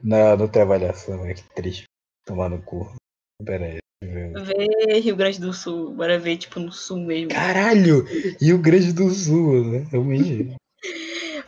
Na, 0.02 0.36
no 0.36 0.48
Trabalhação, 0.48 1.24
é 1.26 1.34
que 1.34 1.42
triste. 1.54 1.84
Tomar 2.24 2.48
no 2.48 2.62
cu. 2.62 2.94
Pera 3.44 3.66
aí. 3.66 3.78
ver. 4.02 5.00
Rio 5.00 5.16
Grande 5.16 5.40
do 5.40 5.52
Sul. 5.52 5.92
Bora 5.92 6.18
ver, 6.18 6.36
tipo, 6.36 6.58
no 6.58 6.72
sul 6.72 6.98
mesmo. 6.98 7.30
Caralho! 7.30 8.04
Rio 8.40 8.58
Grande 8.58 8.92
do 8.92 9.10
Sul, 9.10 9.64
né? 9.64 9.86
Realmente. 9.90 10.56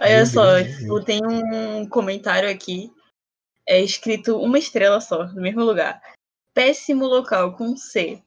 Olha 0.00 0.16
Rio 0.16 0.26
só, 0.26 0.62
tipo, 0.62 1.04
tem 1.04 1.20
um 1.24 1.88
comentário 1.88 2.48
aqui. 2.48 2.90
É 3.66 3.80
escrito 3.80 4.38
uma 4.38 4.58
estrela 4.58 5.00
só, 5.00 5.26
no 5.28 5.40
mesmo 5.40 5.62
lugar. 5.62 6.02
Péssimo 6.54 7.06
local, 7.06 7.56
com 7.56 7.76
C. 7.76 8.20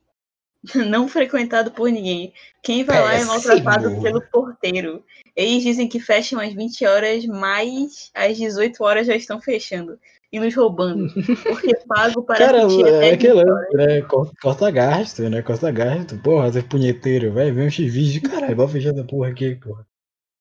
Não 0.89 1.08
frequentado 1.08 1.72
por 1.72 1.91
ninguém. 1.91 2.34
Quem 2.63 2.84
vai 2.84 3.00
lá 3.00 3.13
é 3.13 3.17
Péssimo. 3.17 3.34
maltratado 3.34 4.01
pelo 4.01 4.22
porteiro. 4.29 5.03
Eles 5.36 5.63
dizem 5.63 5.88
que 5.88 6.00
fecham 6.00 6.39
às 6.39 6.53
20 6.53 6.86
horas, 6.86 7.25
mas 7.25 8.10
às 8.13 8.38
18 8.38 8.84
horas 8.84 9.05
já 9.05 9.15
estão 9.15 9.39
fechando. 9.41 10.00
E 10.36 10.39
nos 10.39 10.54
roubando. 10.54 11.08
Porque 11.44 11.74
pago 11.88 12.22
para 12.24 12.38
Cara, 12.38 12.62
é 12.63 12.68
20 12.68 12.84
aquele 13.13 13.44
né? 13.46 14.01
Corta, 14.42 14.70
gasto, 14.70 15.22
né? 15.30 15.42
Corta 15.42 15.72
gasto. 15.72 16.18
Porra, 16.18 16.51
você 16.51 16.60
é 16.60 16.62
punheteiro. 16.62 17.32
Vai 17.32 17.51
ver 17.51 17.68
um 17.68 17.72
X-Vídeo. 17.72 18.30
Caralho, 18.30 18.54
vai 18.54 18.68
fechar 18.68 18.89
essa 18.89 19.06
porra 19.06 19.30
aqui, 19.30 19.56
porra. 19.56 19.88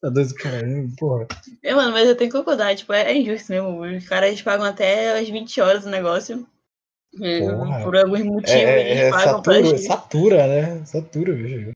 Tá 0.03 0.09
doido, 0.11 0.35
caralho, 0.35 0.91
porra. 0.99 1.29
É, 1.63 1.73
mano, 1.73 1.93
mas 1.93 2.09
eu 2.09 2.17
tenho 2.17 2.29
que 2.29 2.37
concordar, 2.37 2.75
tipo, 2.75 2.93
é, 2.93 3.03
é 3.13 3.17
injusto 3.17 3.53
mesmo. 3.53 3.83
Os 3.83 4.09
caras 4.09 4.43
pagam 4.43 4.67
até 4.67 5.17
às 5.17 5.29
20 5.29 5.61
horas 5.61 5.87
o 5.87 5.91
negócio. 5.91 6.45
É, 7.23 7.41
Porra. 7.49 7.85
Por 7.85 7.97
algum 7.97 8.25
motivo 8.25 8.53
É, 8.59 8.91
eles 8.91 9.03
é, 9.05 9.11
pagam 9.11 9.43
pra 9.43 9.55
satura, 9.55 9.65
gente. 9.77 9.83
satura, 9.87 10.47
né? 10.49 10.85
Satura, 10.87 11.33
bicho. 11.33 11.71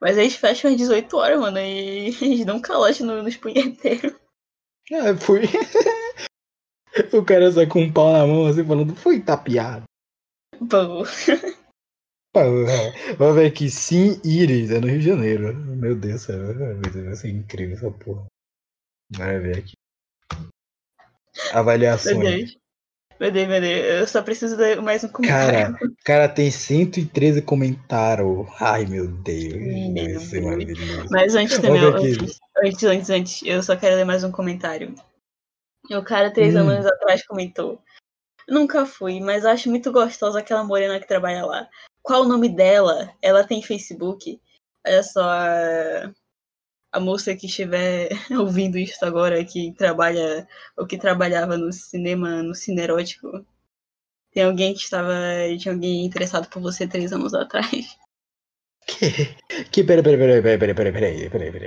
Mas 0.00 0.16
eles 0.16 0.34
fecham 0.34 0.70
às 0.70 0.76
18 0.78 1.14
horas, 1.14 1.38
mano, 1.38 1.58
e 1.58 2.06
eles 2.24 2.46
dão 2.46 2.56
um 2.56 2.60
calote 2.62 3.02
no- 3.02 3.22
nos 3.22 3.36
punheteiros. 3.36 4.14
É, 4.90 5.14
foi. 5.14 5.42
o 7.12 7.24
cara 7.24 7.50
sai 7.52 7.66
com 7.66 7.82
um 7.82 7.92
pau 7.92 8.12
na 8.12 8.26
mão 8.26 8.46
assim 8.46 8.64
falando, 8.64 8.94
foi 8.94 9.20
tapeado. 9.20 9.84
Pô, 10.58 11.04
Porra. 12.32 13.16
Vai 13.18 13.32
ver 13.32 13.46
aqui, 13.46 13.68
sim, 13.68 14.20
Iris, 14.24 14.70
é 14.70 14.80
no 14.80 14.86
Rio 14.86 15.00
de 15.00 15.06
Janeiro. 15.06 15.54
Meu 15.54 15.96
Deus 15.96 16.28
meu 16.28 17.04
vai 17.04 17.16
ser 17.16 17.30
incrível 17.30 17.76
essa 17.76 17.90
porra. 17.90 18.26
Vai 19.10 19.40
ver 19.40 19.58
aqui. 19.58 19.72
meu 20.32 20.48
Avaliações. 21.52 22.18
Deus. 22.18 22.56
Meu 23.18 23.30
Deus, 23.30 23.48
meu 23.48 23.60
Deus, 23.60 23.84
eu 24.00 24.06
só 24.06 24.22
preciso 24.22 24.56
de 24.56 24.76
mais 24.76 25.04
um 25.04 25.08
comentário. 25.08 25.74
Cara, 25.76 25.94
cara, 26.04 26.28
tem 26.28 26.50
113 26.50 27.42
comentários. 27.42 28.46
Ai, 28.58 28.86
meu 28.86 29.08
Deus. 29.08 29.54
Meu 29.54 29.92
Deus. 29.92 31.10
Mas 31.10 31.34
antes 31.34 31.58
Vamos 31.58 31.80
também, 31.80 31.82
eu- 31.82 32.30
antes, 32.64 32.82
antes, 32.84 33.10
antes, 33.10 33.42
eu 33.44 33.62
só 33.62 33.76
quero 33.76 33.96
ler 33.96 34.06
mais 34.06 34.24
um 34.24 34.30
comentário. 34.30 34.94
O 35.90 36.04
cara 36.04 36.32
três 36.32 36.54
hum. 36.54 36.60
anos 36.60 36.86
atrás 36.86 37.26
comentou. 37.26 37.82
Nunca 38.48 38.86
fui, 38.86 39.20
mas 39.20 39.44
acho 39.44 39.68
muito 39.68 39.92
gostosa 39.92 40.40
aquela 40.40 40.64
morena 40.64 40.98
que 41.00 41.06
trabalha 41.06 41.44
lá. 41.44 41.68
Qual 42.02 42.22
o 42.22 42.28
nome 42.28 42.48
dela? 42.48 43.14
Ela 43.22 43.46
tem 43.46 43.62
Facebook. 43.62 44.40
Olha 44.86 45.02
só, 45.02 45.22
a, 45.22 46.12
a 46.92 47.00
moça 47.00 47.36
que 47.36 47.46
estiver 47.46 48.08
ouvindo 48.30 48.78
isso 48.78 49.04
agora, 49.04 49.44
que 49.44 49.72
trabalha, 49.74 50.48
ou 50.76 50.86
que 50.86 50.98
trabalhava 50.98 51.56
no 51.56 51.72
cinema, 51.72 52.42
no 52.42 52.54
cinerótico. 52.54 53.44
Tem 54.32 54.44
alguém 54.44 54.74
que 54.74 54.80
estava. 54.80 55.14
Tinha 55.58 55.74
alguém 55.74 56.04
interessado 56.04 56.48
por 56.48 56.62
você 56.62 56.86
três 56.86 57.12
anos 57.12 57.34
atrás. 57.34 57.68
Que. 58.86 59.36
Que. 59.70 59.84
Peraí, 59.84 60.02
peraí, 60.02 60.18
peraí, 60.18 60.58
peraí, 60.58 60.74
peraí, 60.74 60.92
peraí, 60.92 61.30
peraí, 61.30 61.52
peraí. 61.52 61.66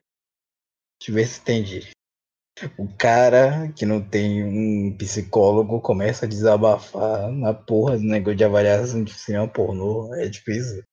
Deixa 1.00 1.12
eu 1.12 1.16
ver 1.16 1.28
se 1.28 1.40
entendi. 1.40 1.92
O 2.78 2.88
cara 2.98 3.72
que 3.76 3.86
não 3.86 4.02
tem 4.02 4.44
um 4.44 4.96
psicólogo 4.96 5.82
começa 5.82 6.26
a 6.26 6.30
desabafar 6.30 7.32
na 7.32 7.54
porra 7.54 7.98
do 7.98 8.04
negócio 8.04 8.36
de 8.36 8.44
avaliação 8.44 9.04
de 9.04 9.14
cinema 9.14 9.48
pornô. 9.48 10.14
É 10.14 10.28
difícil. 10.28 10.84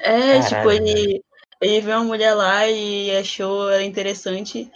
É, 0.00 0.38
Caralho, 0.40 0.48
tipo, 0.48 0.70
ele, 0.70 1.24
ele 1.60 1.80
viu 1.80 1.90
uma 1.92 2.04
mulher 2.04 2.34
lá 2.34 2.68
e 2.68 3.16
achou 3.16 3.68
ela 3.70 3.82
interessante 3.82 4.70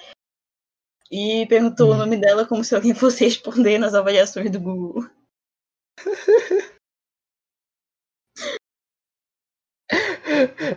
e 1.11 1.47
perguntou 1.47 1.91
o 1.91 1.95
Hum. 1.95 1.99
nome 1.99 2.17
dela 2.17 2.47
como 2.47 2.65
se 2.65 2.75
alguém 2.75 2.95
fosse 2.95 3.25
responder 3.25 3.79
nas 3.79 3.95
avaliações 3.95 4.51
do 4.51 4.61
Google. 4.61 5.09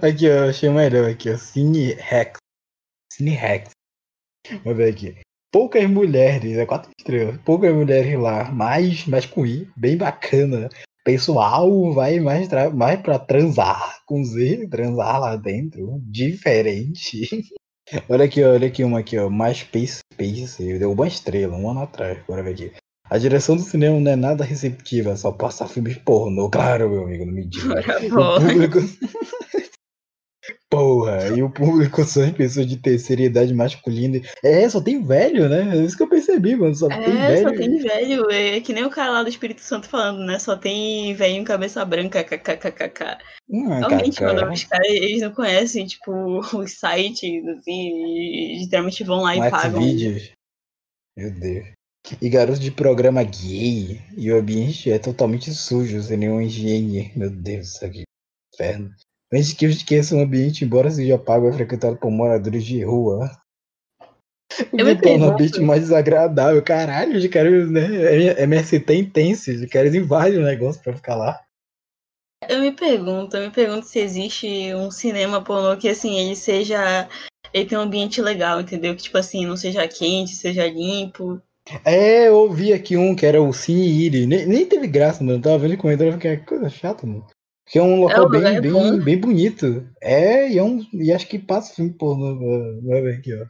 Aqui, 0.02 0.28
ó, 0.30 0.46
eu 0.46 0.50
achei 0.50 0.70
melhor 0.70 1.10
aqui, 1.10 1.30
ó. 1.30 1.38
Cine 1.38 1.94
Rex. 1.94 2.41
Cine 3.22 3.36
Rex. 3.36 3.70
Vamos 4.63 4.78
ver 4.78 4.92
aqui. 4.92 5.16
Poucas 5.54 5.88
mulheres, 5.88 6.58
é 6.58 6.66
quatro 6.66 6.90
estrelas. 6.98 7.38
Poucas 7.46 7.72
mulheres 7.72 8.18
lá, 8.18 8.51
mais, 8.51 9.06
mais 9.06 9.28
com 9.28 9.46
I, 9.46 9.70
bem 9.78 9.96
bacana. 9.96 10.70
Pessoal 11.06 11.94
vai 11.94 12.20
mais, 12.20 12.48
mais 12.74 13.00
pra 13.00 13.20
transar 13.20 14.00
com 14.08 14.24
Z, 14.24 14.68
transar 14.70 15.20
lá 15.20 15.36
dentro. 15.36 16.01
Diferente. 16.04 17.28
olha 18.10 18.25
aqui, 18.25 18.44
olha 18.44 18.68
aqui 18.68 18.84
uma 18.84 19.00
aqui, 19.00 19.20
ó. 19.20 19.30
Mais 19.30 19.58
Space 19.58 20.00
Space. 20.12 20.80
Deu 20.80 20.92
uma 20.92 21.08
estrela, 21.08 21.56
um 21.56 21.70
ano 21.70 21.82
atrás. 21.82 22.18
Bora 22.28 22.42
ver 22.42 22.54
aqui. 22.54 22.72
A 23.08 23.20
direção 23.20 23.56
do 23.56 23.62
cinema 23.62 24.00
não 24.00 24.12
é 24.12 24.16
nada 24.16 24.44
receptiva, 24.44 25.16
só 25.16 25.32
passa 25.32 25.68
filmes 25.68 25.98
pornô. 25.98 26.50
Claro, 26.50 26.90
meu 26.90 27.04
amigo, 27.04 27.25
não 27.25 27.34
me 27.34 27.46
diga. 27.46 27.82
O 28.08 28.40
público, 28.40 28.80
Porra, 30.72 31.28
e 31.28 31.44
o 31.44 31.50
público 31.50 32.01
são 32.06 32.24
as 32.24 32.32
pessoas 32.32 32.66
de 32.66 32.78
terceira 32.78 33.24
idade 33.24 33.54
masculina. 33.54 34.22
É, 34.42 34.70
só 34.70 34.80
tem 34.80 35.04
velho, 35.04 35.50
né? 35.50 35.78
É 35.78 35.84
isso 35.84 35.98
que 35.98 36.04
eu 36.04 36.08
percebi, 36.08 36.56
mano. 36.56 36.74
Só 36.74 36.90
É, 36.90 37.04
tem 37.04 37.13
velho. 37.13 37.50
só 37.50 37.56
tem 37.56 37.78
velho. 37.78 38.32
É 38.32 38.62
que 38.62 38.72
nem 38.72 38.86
o 38.86 38.90
cara 38.90 39.12
lá 39.12 39.22
do 39.24 39.28
Espírito 39.28 39.60
Santo 39.60 39.90
falando, 39.90 40.25
né? 40.25 40.40
Só 40.40 40.56
tem 40.56 41.13
velho 41.13 41.36
em 41.36 41.44
cabeça 41.44 41.84
branca, 41.84 42.24
kkkk. 42.24 43.04
Ah, 43.04 43.18
Realmente, 43.50 44.24
mano, 44.24 44.50
os 44.50 44.63
caras, 44.63 44.88
eles 44.88 45.22
não 45.22 45.34
conhecem, 45.34 45.86
tipo, 45.86 46.40
os 46.58 46.72
sites, 46.72 47.46
assim, 47.50 48.58
literalmente 48.60 49.04
vão 49.04 49.24
lá 49.24 49.36
e 49.36 49.42
um 49.42 49.50
pagam. 49.50 49.82
Xvideos. 49.82 50.32
Meu 51.18 51.32
Deus. 51.32 51.66
E 52.22 52.30
garoto 52.30 52.60
de 52.62 52.72
programa 52.72 53.22
gay. 53.24 54.00
E 54.18 54.32
o 54.32 54.38
ambiente 54.40 54.90
é 54.90 54.98
totalmente 54.98 55.51
sujo, 55.54 56.01
sem 56.01 56.16
nenhuma 56.16 56.44
higiene. 56.46 57.12
Meu 57.13 57.30
Deus, 57.30 57.75
isso 57.75 57.86
aqui. 57.86 58.04
Inferno. 58.54 58.90
Antes 59.34 59.54
que 59.54 59.66
eu 59.66 59.70
esqueça 59.70 60.16
um 60.16 60.22
ambiente, 60.22 60.66
embora 60.66 60.92
seja 60.92 61.18
pago, 61.18 61.48
é 61.48 61.54
frequentado 61.54 61.96
por 61.98 62.12
moradores 62.12 62.66
de 62.66 62.84
rua. 62.84 63.30
O 64.74 64.78
Eu 64.80 64.86
me 64.86 64.96
torna 64.96 64.96
o 64.96 65.02
pergunto- 65.02 65.32
ambiente 65.32 65.62
mais 65.62 65.82
desagradável. 65.82 66.62
Caralho, 66.62 67.18
os 67.18 67.26
caras, 67.28 67.72
né? 67.72 67.86
É 68.38 68.44
MST 68.44 68.94
intenso, 68.94 69.50
os 69.52 69.66
caras 69.68 69.96
invadem 69.96 70.38
o 70.40 70.44
negócio 70.44 70.82
pra 70.84 70.94
ficar 70.94 71.16
lá. 71.16 71.42
Eu 72.50 72.60
me 72.60 72.72
pergunto, 72.74 73.38
eu 73.38 73.44
me 73.48 73.52
pergunto 73.52 73.86
se 73.86 74.00
existe 74.00 74.74
um 74.76 74.92
cinema 74.92 75.42
pornô 75.42 75.78
que, 75.78 75.88
assim, 75.88 76.18
ele 76.18 76.36
seja. 76.36 77.08
Ele 77.54 77.66
tem 77.66 77.78
um 77.78 77.82
ambiente 77.82 78.22
legal, 78.22 78.60
entendeu? 78.60 78.96
Que, 78.96 79.04
tipo 79.04 79.18
assim, 79.18 79.46
não 79.46 79.56
seja 79.56 79.88
quente, 79.88 80.32
seja 80.36 80.68
limpo. 80.68 81.42
É, 81.86 82.28
eu 82.28 82.36
ouvi 82.36 82.74
aqui 82.74 82.98
um 82.98 83.16
que 83.16 83.26
era 83.26 83.42
o 83.42 83.54
Cine 83.54 83.88
Iri. 83.88 84.26
Nem, 84.26 84.46
nem 84.46 84.66
teve 84.66 84.88
graça, 84.88 85.24
mano. 85.24 85.38
Eu 85.38 85.42
tava 85.42 85.60
vendo 85.60 85.76
e 85.76 85.78
comentando, 85.78 86.18
que 86.20 86.28
é 86.28 86.38
coisa 86.38 86.70
chata, 86.70 87.06
mano. 87.06 87.26
Que 87.72 87.80
é 87.80 87.82
um 87.82 88.01
local 88.01 88.25
o 88.25 88.28
lugar 88.28 88.42
bem, 88.44 88.56
é 88.58 88.62
bem, 88.62 88.72
bom. 88.72 89.00
bem 89.00 89.18
bonito. 89.18 89.88
É, 90.01 90.50
e, 90.51 90.58
é 90.58 90.63
um, 90.63 90.86
e 90.94 91.12
acho 91.12 91.28
que 91.28 91.40
passa 91.40 91.74
filme 91.74 91.94
pornô. 91.94 92.34
uh, 92.34 92.82
Vai 92.88 93.13
aqui, 93.13 93.34
ó. 93.34 93.46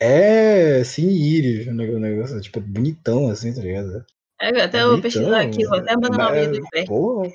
É, 0.00 0.84
Cine 0.84 1.12
Iri, 1.12 1.68
o 1.68 1.74
negócio, 1.74 1.98
negócio, 2.00 2.40
tipo, 2.40 2.60
bonitão, 2.60 3.28
assim, 3.28 3.52
tá 3.52 3.60
ligado? 3.60 4.04
É, 4.40 4.48
até 4.62 4.82
eu 4.82 4.90
vou 4.92 5.00
pesquisar 5.02 5.40
aqui, 5.40 5.66
vou 5.66 5.78
até 5.78 5.92
abandonar 5.92 6.30
o 6.30 6.36
mas- 6.36 6.46
vídeo 6.46 6.64
perto. 6.70 6.86
Porra. 6.88 7.32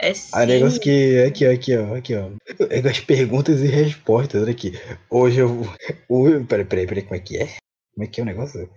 É 0.00 0.12
Ah, 0.32 0.44
negócio 0.46 0.76
sim. 0.76 0.80
que. 0.80 1.24
Aqui, 1.24 1.46
ó, 1.46 1.52
aqui, 1.52 1.76
ó, 1.76 1.94
aqui, 1.94 2.14
ó. 2.14 2.30
É 2.70 2.78
as 2.88 3.00
perguntas 3.00 3.60
e 3.60 3.66
respostas, 3.66 4.42
olha 4.42 4.52
aqui. 4.52 4.72
Hoje 5.10 5.40
eu. 5.40 5.62
Hoje, 6.08 6.44
peraí, 6.48 6.64
peraí, 6.64 6.86
peraí, 6.86 7.02
como 7.02 7.14
é 7.16 7.18
que 7.20 7.36
é? 7.38 7.46
Como 7.94 8.04
é 8.04 8.06
que 8.06 8.20
é 8.20 8.22
o 8.22 8.26
negócio? 8.26 8.70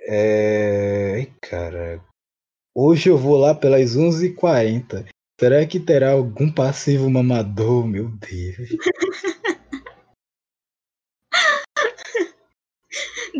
É. 0.00 1.14
Ai, 1.16 1.32
cara. 1.42 2.00
Hoje 2.74 3.08
eu 3.08 3.16
vou 3.16 3.36
lá 3.36 3.54
pelas 3.54 3.96
11h40. 3.96 5.06
Será 5.38 5.66
que 5.66 5.80
terá 5.80 6.12
algum 6.12 6.50
passivo 6.50 7.10
mamador? 7.10 7.86
Meu 7.86 8.08
Deus. 8.08 8.70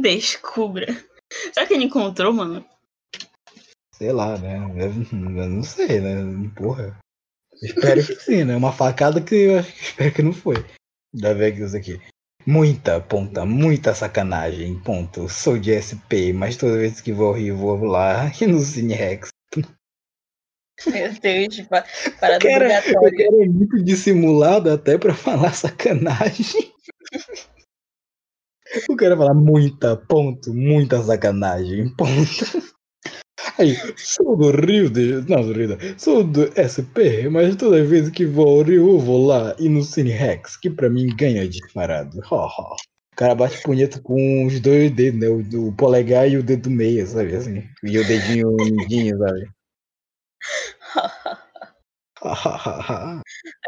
Descubra. 0.02 0.86
Será 1.52 1.66
que 1.66 1.74
ele 1.74 1.84
encontrou, 1.84 2.32
mano? 2.32 2.64
Sei 3.94 4.10
lá, 4.12 4.36
né? 4.36 4.56
Eu 4.76 4.90
eu 4.90 5.48
não 5.48 5.62
sei, 5.62 6.00
né? 6.00 6.50
Porra. 6.56 6.98
Espero 7.62 8.04
que 8.04 8.16
sim, 8.16 8.44
né? 8.44 8.56
Uma 8.56 8.72
facada 8.72 9.20
que 9.20 9.34
eu 9.34 9.58
acho 9.58 9.72
que 9.72 9.80
espero 9.84 10.14
que 10.14 10.22
não 10.22 10.32
foi. 10.32 10.56
Da 11.12 11.32
Vegas 11.32 11.74
aqui. 11.74 12.00
Muita, 12.46 13.00
ponta, 13.00 13.46
muita 13.46 13.94
sacanagem, 13.94 14.78
ponto. 14.80 15.28
Sou 15.28 15.58
de 15.58 15.72
SP, 15.72 16.34
mas 16.34 16.56
toda 16.56 16.76
vez 16.76 17.00
que 17.00 17.12
vou 17.12 17.32
Rio, 17.32 17.56
vou 17.56 17.82
lá 17.84 18.30
e 18.40 18.46
no 18.46 18.58
Cine 18.60 18.94
Rex. 18.94 19.33
Meu 20.86 21.12
Deus, 21.20 21.60
pa- 21.62 21.84
parada 22.20 22.38
Cara, 22.40 22.64
eu 22.64 22.78
obrigatória. 22.78 23.16
quero 23.16 23.42
é 23.42 23.46
muito 23.46 23.82
dissimulado 23.84 24.70
até 24.70 24.98
pra 24.98 25.14
falar 25.14 25.52
sacanagem. 25.52 26.72
O 28.88 28.96
cara 28.96 29.16
fala 29.16 29.34
muita, 29.34 29.96
ponto, 29.96 30.52
muita 30.52 31.02
sacanagem, 31.02 31.88
ponto. 31.96 32.64
Aí, 33.58 33.76
sou 33.96 34.36
do 34.36 34.50
Rio 34.50 34.90
de. 34.90 35.22
Não, 35.30 35.42
do 35.46 35.52
Rio 35.52 35.68
não. 35.68 35.98
Sou 35.98 36.24
do 36.24 36.44
SP, 36.58 37.28
mas 37.30 37.54
toda 37.56 37.84
vez 37.84 38.08
que 38.10 38.24
vou 38.24 38.48
ao 38.58 38.62
Rio, 38.62 38.88
eu 38.94 38.98
vou 38.98 39.26
lá 39.26 39.54
e 39.58 39.68
no 39.68 39.82
Cine 39.82 40.10
Rex, 40.10 40.56
que 40.56 40.70
pra 40.70 40.88
mim 40.90 41.06
ganha 41.14 41.46
disparado. 41.48 42.18
Ho, 42.30 42.36
ho. 42.46 42.74
O 43.12 43.16
cara 43.16 43.34
bate 43.34 43.62
punheta 43.62 44.00
com 44.00 44.44
os 44.46 44.58
dois 44.58 44.90
dedos, 44.90 45.20
né? 45.20 45.28
O, 45.28 45.68
o 45.68 45.72
polegar 45.72 46.28
e 46.28 46.36
o 46.36 46.42
dedo 46.42 46.68
meio, 46.68 47.06
sabe? 47.06 47.36
Assim. 47.36 47.62
E 47.84 47.96
o 47.98 48.04
dedinho 48.06 48.56
mindinho, 48.56 49.16
sabe? 49.18 49.48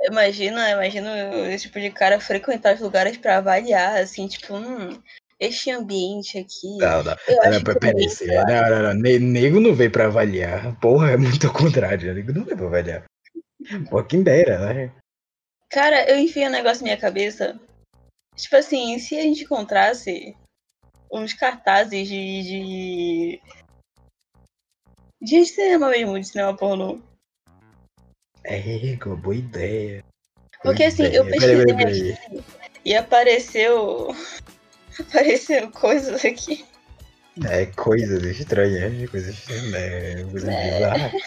Imagina, 0.08 0.70
imagina 0.70 1.10
esse 1.52 1.66
tipo 1.66 1.80
de 1.80 1.90
cara 1.90 2.20
frequentar 2.20 2.74
os 2.74 2.80
lugares 2.80 3.16
pra 3.16 3.38
avaliar, 3.38 3.96
assim, 4.00 4.26
tipo, 4.28 4.54
hum, 4.54 5.00
este 5.38 5.70
ambiente 5.70 6.38
aqui. 6.38 6.78
Não, 6.78 7.02
não. 7.02 7.16
Eu 7.28 7.36
Não, 7.36 7.42
acho 7.42 7.64
não, 7.64 7.74
que 7.74 7.80
daí, 7.80 8.04
esse- 8.04 8.26
não, 8.26 8.44
não, 8.44 8.82
não. 8.82 8.94
Ne- 8.94 9.18
Nego 9.18 9.60
não 9.60 9.74
veio 9.74 9.90
pra 9.90 10.06
avaliar. 10.06 10.74
Porra, 10.80 11.10
é 11.12 11.16
muito 11.16 11.46
ao 11.46 11.52
contrário. 11.52 12.14
Nego 12.14 12.32
não 12.32 12.44
veio 12.44 12.56
pra 12.56 12.66
avaliar. 12.66 13.04
Pô, 13.90 14.02
quem 14.04 14.22
dera, 14.22 14.72
né? 14.72 14.92
Cara, 15.70 16.08
eu 16.08 16.18
enfiei 16.18 16.46
um 16.46 16.50
negócio 16.50 16.78
na 16.82 16.84
minha 16.84 16.96
cabeça. 17.00 17.58
Tipo 18.36 18.56
assim, 18.56 18.98
se 18.98 19.18
a 19.18 19.22
gente 19.22 19.42
encontrasse 19.44 20.36
uns 21.12 21.32
cartazes 21.32 22.06
de. 22.08 22.42
de. 22.42 23.42
de 25.20 25.44
cinema 25.44 25.90
mesmo, 25.90 26.18
de 26.18 26.26
cinema 26.26 26.56
pornô. 26.56 27.00
É, 28.48 28.98
uma 29.04 29.16
boa 29.16 29.34
ideia. 29.34 30.04
Porque 30.62 30.78
Boa 30.84 30.88
assim, 30.88 31.04
ideia. 31.04 31.16
eu 31.18 31.24
Peraí, 31.24 31.40
pesquisei 31.40 31.66
peraí, 31.66 31.86
aqui 31.86 32.18
peraí. 32.18 32.44
e 32.84 32.94
apareceu. 32.94 34.16
apareceu 35.00 35.70
coisas 35.72 36.24
aqui. 36.24 36.64
É 37.44 37.66
coisas 37.66 38.22
estranhas, 38.24 39.10
coisas 39.10 39.34
estranhas, 39.34 39.70
né? 39.70 40.24
Coisa 40.30 40.50
É. 40.52 40.74
bizarra. 40.74 41.12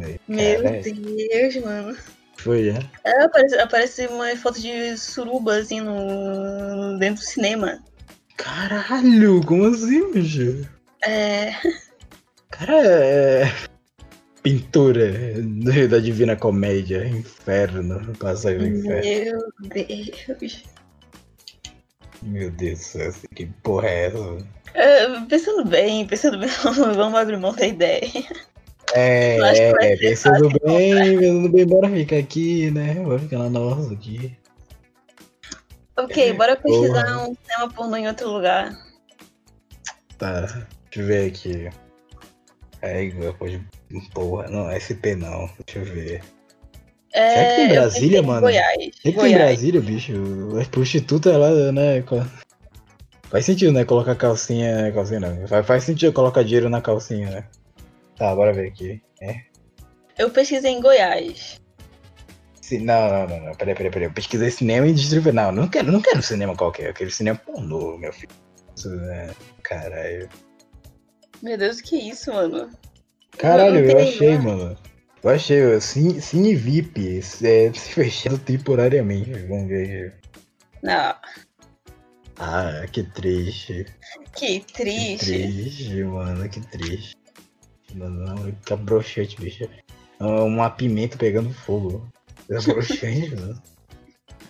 É, 0.00 0.18
Meu 0.26 0.62
cara, 0.62 0.80
Deus, 0.80 1.56
mano. 1.56 1.98
Foi, 2.38 2.70
é? 2.70 2.78
É, 3.04 3.24
aparece, 3.24 3.58
aparece 3.58 4.06
uma 4.06 4.34
foto 4.36 4.58
de 4.58 4.96
suruba 4.96 5.56
assim 5.58 5.82
no, 5.82 6.98
dentro 6.98 7.22
do 7.22 7.26
cinema. 7.26 7.78
Caralho, 8.38 9.44
como 9.44 9.66
assim, 9.66 10.10
bicho? 10.12 10.66
É. 11.04 11.52
Cara, 12.50 12.82
é. 12.86 13.42
Pintura 14.42 15.12
da 15.88 15.98
Divina 15.98 16.34
Comédia, 16.34 17.06
inferno, 17.06 18.00
passar 18.18 18.54
no 18.54 18.66
inferno. 18.66 19.52
Meu 19.62 20.36
Deus. 20.38 20.64
Meu 22.22 22.50
Deus 22.50 22.78
do 22.78 22.84
céu, 22.84 23.12
que 23.34 23.46
porra 23.62 23.88
é 23.88 24.06
essa? 24.06 24.38
É, 24.74 25.20
pensando 25.26 25.64
bem, 25.64 26.06
pensando 26.06 26.38
bem, 26.38 26.48
vamos 26.94 27.18
abrir 27.18 27.36
mão 27.36 27.54
da 27.54 27.66
ideia. 27.66 28.10
É, 28.94 29.38
é, 29.38 29.96
pensando 29.96 30.48
bem, 30.64 31.18
pensando 31.18 31.48
bem, 31.48 31.66
bora 31.66 31.88
ficar 31.90 32.18
aqui, 32.18 32.70
né? 32.70 32.94
Bora 32.94 33.18
ficar 33.18 33.38
na 33.38 33.50
nossa 33.50 33.92
aqui. 33.92 34.36
Ok, 35.96 36.32
bora 36.32 36.56
pesquisar 36.56 37.04
Porra. 37.04 37.28
um 37.28 37.36
cinema 37.42 37.72
pornô 37.72 37.96
em 37.96 38.08
outro 38.08 38.30
lugar. 38.30 38.76
Tá, 40.18 40.40
deixa 40.40 40.66
eu 40.96 41.06
ver 41.06 41.28
aqui. 41.28 41.70
É, 42.80 43.10
pode. 43.38 43.64
Porra, 44.14 44.48
não, 44.48 44.70
SP 44.72 45.14
não, 45.16 45.48
deixa 45.66 45.78
eu 45.80 45.84
ver. 45.84 46.22
É, 47.14 47.28
Será 47.30 47.48
que 47.48 47.54
tem 47.56 47.68
Brasília, 47.68 48.22
mano? 48.22 48.40
Goiás. 48.40 48.76
Tem 48.76 49.12
que 49.12 49.12
Goiás. 49.12 49.42
Brasília, 49.42 49.80
bicho. 49.80 50.12
As 50.58 50.66
prostitutas 50.68 51.36
lá, 51.36 51.50
né? 51.72 52.02
Faz 53.28 53.44
sentido, 53.44 53.72
né? 53.72 53.84
Colocar 53.84 54.14
calcinha. 54.14 54.90
Calcinha 54.92 55.20
não. 55.20 55.46
Faz, 55.46 55.66
faz 55.66 55.84
sentido 55.84 56.12
colocar 56.12 56.42
dinheiro 56.42 56.70
na 56.70 56.80
calcinha, 56.80 57.28
né? 57.30 57.44
Tá, 58.16 58.34
bora 58.34 58.52
ver 58.52 58.68
aqui. 58.68 59.02
Eu 60.18 60.30
pesquisei 60.30 60.70
em 60.72 60.80
Goiás. 60.80 61.60
Se- 62.62 62.78
Não, 62.78 63.08
não, 63.10 63.28
não, 63.28 63.40
não. 63.46 63.54
Peraí, 63.56 63.74
peraí, 63.74 63.90
peraí. 63.90 64.08
Eu 64.08 64.12
pesquisei 64.12 64.50
cinema 64.50 64.86
e 64.86 64.94
distribuição. 64.94 65.34
Não, 65.52 65.52
não 65.62 65.68
quero, 65.68 65.92
não 65.92 66.00
quero 66.00 66.22
cinema 66.22 66.56
qualquer. 66.56 66.88
Eu 66.90 66.94
quero 66.94 67.10
cinema 67.10 67.38
pornô, 67.44 67.98
meu 67.98 68.12
filho. 68.12 68.32
Isso, 68.74 68.88
né? 68.88 69.30
Caralho. 69.62 70.28
Meu 71.42 71.58
Deus, 71.58 71.80
que 71.80 71.96
isso, 71.96 72.32
mano? 72.32 72.70
Caralho, 73.38 73.80
Não 73.84 73.90
eu 73.90 73.98
achei, 73.98 74.38
mano. 74.38 74.76
Eu 75.22 75.30
achei, 75.30 75.80
Cine, 75.80 76.20
Cine 76.20 76.54
VIP, 76.54 77.20
é, 77.42 77.72
fechado 77.74 78.38
temporariamente. 78.38 79.30
Vamos 79.48 79.68
ver. 79.68 80.14
Não, 80.82 81.14
Ah, 82.38 82.84
que 82.90 83.02
triste. 83.04 83.86
que 84.34 84.60
Que 84.60 84.72
triste. 84.74 85.26
triste, 85.26 86.04
mano, 86.04 86.48
que 86.48 86.60
triste. 86.60 87.16
Mano, 87.94 88.24
não, 88.24 88.52
que 88.52 88.74
broxante, 88.76 89.40
bicho. 89.40 89.68
É 90.18 90.24
Uma 90.24 90.70
pimenta 90.70 91.16
pegando 91.16 91.52
fogo. 91.52 92.08
É 92.50 92.54
broxante, 92.62 93.34
mano. 93.36 93.62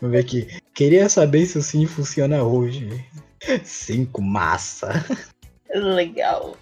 Vamos 0.00 0.16
ver 0.16 0.20
aqui. 0.20 0.48
Queria 0.74 1.08
saber 1.08 1.44
se 1.46 1.58
o 1.58 1.62
Cine 1.62 1.86
funciona 1.86 2.42
hoje. 2.42 3.04
Cinco, 3.64 4.22
massa. 4.22 5.04
Legal. 5.74 6.56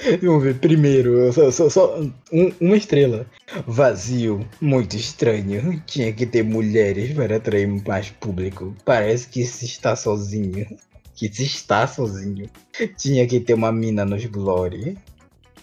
Vamos 0.22 0.42
ver, 0.42 0.54
primeiro, 0.58 1.32
só, 1.32 1.50
só, 1.50 1.68
só 1.68 2.00
um- 2.32 2.52
uma 2.60 2.76
estrela. 2.76 3.26
Vazio, 3.66 4.46
muito 4.60 4.96
estranho. 4.96 5.82
Tinha 5.86 6.12
que 6.12 6.26
ter 6.26 6.42
mulheres 6.42 7.12
para 7.12 7.36
atrair 7.36 7.66
mais 7.86 8.10
público. 8.10 8.74
Parece 8.84 9.28
que 9.28 9.44
se 9.44 9.64
está 9.66 9.94
sozinho. 9.96 10.66
Que 11.14 11.32
se 11.32 11.44
está 11.44 11.86
sozinho. 11.86 12.48
Tinha 12.96 13.26
que 13.26 13.40
ter 13.40 13.54
uma 13.54 13.70
mina 13.72 14.04
nos 14.04 14.24
Glory. 14.24 14.96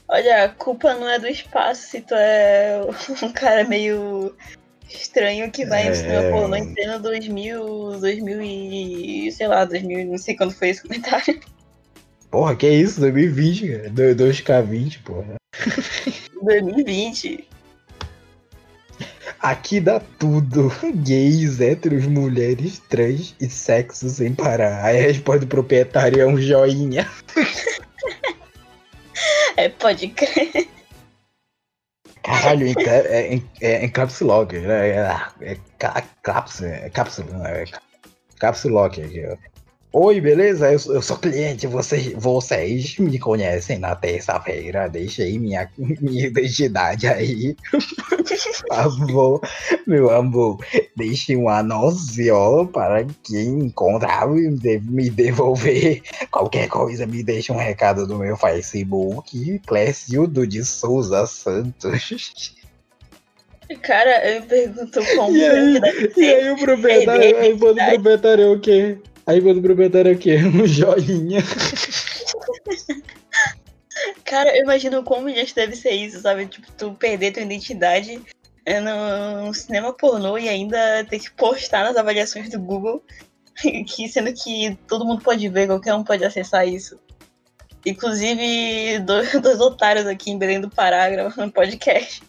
Olha, 0.09 0.43
a 0.45 0.49
culpa 0.49 0.93
não 0.93 1.09
é 1.09 1.19
do 1.19 1.27
espaço 1.27 1.87
se 1.89 2.01
tu 2.01 2.13
é 2.15 2.79
um 3.23 3.31
cara 3.33 3.63
meio 3.67 4.33
estranho 4.89 5.51
que 5.51 5.65
vai 5.65 5.87
É. 5.87 6.31
em 6.59 6.73
pleno 6.73 6.99
2000, 6.99 7.99
2000 7.99 8.41
e... 8.41 9.31
sei 9.31 9.47
lá, 9.47 9.65
2000, 9.65 10.05
não 10.05 10.17
sei 10.17 10.35
quando 10.37 10.53
foi 10.53 10.69
esse 10.69 10.81
comentário. 10.83 11.39
Porra, 12.29 12.55
que 12.55 12.65
é 12.65 12.73
isso? 12.73 12.99
2020, 12.99 13.67
cara. 13.67 13.89
Do- 13.89 14.15
2K20, 14.25 14.99
porra. 15.03 15.35
2020. 16.41 17.47
Aqui 19.39 19.79
dá 19.79 19.99
tudo. 19.99 20.71
Gays, 20.95 21.61
héteros, 21.61 22.05
mulheres, 22.05 22.79
trans 22.89 23.35
e 23.39 23.49
sexo 23.49 24.09
sem 24.09 24.33
parar. 24.33 24.83
Aí 24.83 24.99
a 24.99 25.03
resposta 25.03 25.41
do 25.41 25.47
proprietário 25.47 26.19
é 26.21 26.25
um 26.25 26.37
joinha. 26.39 27.07
É, 29.55 29.69
pode 29.69 30.09
crer. 30.09 30.67
Caralho, 32.21 32.71
ca- 32.75 32.91
é, 32.91 33.33
em, 33.33 33.49
é, 33.59 33.83
em 33.85 33.89
caps 33.89 34.19
lock, 34.21 34.55
né? 34.55 34.89
É, 34.89 35.17
é, 35.41 35.57
ca- 35.79 36.03
caps, 36.21 36.61
é 36.61 36.89
não, 37.23 37.43
é 37.43 37.65
ca- 37.65 37.81
caps 38.39 38.65
lock 38.65 39.01
aqui, 39.01 39.25
ó. 39.25 39.35
Oi, 39.93 40.19
beleza? 40.21 40.71
Eu, 40.71 40.77
sou- 40.79 40.93
eu 40.95 41.01
sou 41.01 41.17
cliente, 41.17 41.65
vocês, 41.65 42.13
vocês 42.13 42.97
me 42.99 43.17
conhecem 43.17 43.79
na 43.79 43.95
terça-feira, 43.95 44.87
deixei 44.89 45.39
minha, 45.39 45.67
minha 45.77 46.27
identidade 46.27 47.07
aí. 47.07 47.55
Por 47.71 48.67
favor, 48.75 49.41
meu 49.87 50.11
amor, 50.11 50.59
deixe 50.95 51.35
um 51.35 51.47
anúncio 51.49 52.67
para 52.71 53.05
quem 53.23 53.47
encontrar 53.65 54.27
e 54.37 54.49
me 54.81 55.09
devolver 55.09 56.01
qualquer 56.29 56.67
coisa, 56.67 57.07
me 57.07 57.23
deixa 57.23 57.53
um 57.53 57.57
recado 57.57 58.05
no 58.05 58.19
meu 58.19 58.35
Facebook, 58.37 59.59
Clécildo 59.65 60.45
de 60.45 60.63
Souza 60.65 61.25
Santos. 61.25 62.53
Cara, 63.81 64.29
eu 64.29 64.41
me 64.41 64.47
pergunto 64.47 64.99
como 65.15 65.35
E 65.35 65.43
aí? 65.45 65.81
E 66.17 66.25
aí 66.25 66.51
o 66.51 66.57
proprietário, 66.57 67.37
aí 67.37 67.53
o 67.53 67.57
proprietário 67.57 68.43
é 68.43 68.49
o 68.49 68.59
quê? 68.59 68.97
Aí 69.27 69.41
quando 69.41 69.57
o 69.57 69.61
proprietário 69.61 70.11
é 70.11 70.15
o 70.15 70.17
quê? 70.17 70.37
Um 70.47 70.65
joinha. 70.65 71.43
Cara, 74.23 74.55
eu 74.55 74.63
imagino 74.63 75.03
como 75.03 75.21
humilhante 75.21 75.53
deve 75.53 75.75
ser 75.75 75.91
isso, 75.91 76.21
sabe? 76.21 76.47
Tipo, 76.47 76.71
tu 76.71 76.93
perder 76.93 77.33
tua 77.33 77.43
identidade 77.43 78.21
é, 78.65 78.79
no 78.79 79.53
cinema 79.53 79.91
pornô 79.91 80.37
e 80.37 80.47
ainda 80.47 81.03
ter 81.09 81.19
que 81.19 81.31
postar 81.31 81.83
nas 81.83 81.97
avaliações 81.97 82.49
do 82.49 82.59
Google, 82.59 83.03
que 83.87 84.07
sendo 84.07 84.33
que 84.33 84.77
todo 84.87 85.05
mundo 85.05 85.21
pode 85.21 85.47
ver, 85.49 85.67
qualquer 85.67 85.93
um 85.93 86.03
pode 86.03 86.23
acessar 86.23 86.67
isso. 86.67 86.97
Inclusive, 87.85 88.99
dois, 88.99 89.31
dois 89.41 89.59
otários 89.59 90.07
aqui 90.07 90.31
em 90.31 90.37
Belém 90.37 90.61
do 90.61 90.69
Pará 90.69 91.09
gravando 91.09 91.51
podcast. 91.51 92.21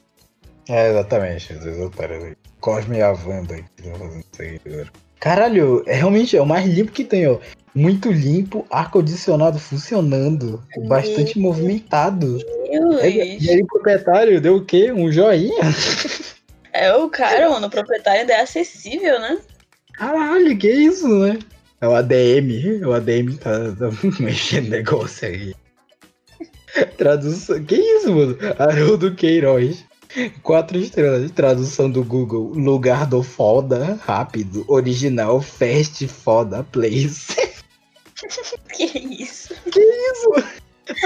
É, 0.69 0.91
exatamente, 0.91 1.53
os 1.53 1.79
otários 1.79 2.25
aí. 2.25 2.37
Cosme 2.61 2.99
e 2.99 3.03
a 3.03 3.13
Wanda 3.13 3.55
aí, 3.55 3.65
que 3.77 3.83
estão 3.83 3.99
fazendo 3.99 4.25
isso 4.33 4.43
aí 4.43 4.61
agora. 4.67 4.93
Caralho, 5.21 5.83
é 5.87 5.95
realmente 5.95 6.37
é 6.37 6.41
o 6.41 6.47
mais 6.47 6.67
limpo 6.67 6.93
que 6.93 7.05
tem, 7.05 7.27
ó. 7.27 7.39
Muito 7.75 8.11
limpo, 8.11 8.67
ar-condicionado 8.71 9.59
funcionando, 9.59 10.63
bastante 10.89 11.39
movimentado. 11.39 12.39
E, 13.05 13.45
e 13.45 13.51
aí 13.51 13.63
o 13.63 13.67
proprietário 13.67 14.41
deu 14.41 14.57
o 14.57 14.65
quê? 14.65 14.91
Um 14.93 15.13
joinha? 15.13 15.63
É 16.73 16.95
o 16.95 17.09
cara, 17.09 17.49
mano, 17.51 17.67
o 17.67 17.71
proprietário 17.71 18.21
ainda 18.21 18.35
é 18.35 18.41
acessível, 18.41 19.19
né? 19.21 19.39
Caralho, 19.95 20.57
que 20.57 20.71
isso, 20.71 21.09
né? 21.09 21.39
É 21.81 21.89
o 21.89 21.95
ADM, 21.95 22.85
o 22.85 22.93
ADM 22.93 23.37
tá, 23.37 23.73
tá 23.73 23.91
mexendo 24.21 24.69
negócio 24.69 25.29
aí. 25.29 25.55
Tradução. 26.97 27.65
Que 27.65 27.77
isso, 27.77 28.13
mano? 28.13 28.37
Haroldo 28.59 29.15
Queiroz. 29.15 29.85
Quatro 30.43 30.79
estrelas. 30.79 31.31
Tradução 31.31 31.91
do 31.91 32.03
Google. 32.03 32.53
Lugar 32.55 33.07
do 33.07 33.23
foda, 33.23 33.99
rápido, 34.03 34.65
original, 34.69 35.41
fast, 35.41 36.07
foda, 36.09 36.65
place. 36.65 37.37
Que 38.73 38.85
isso? 39.21 39.55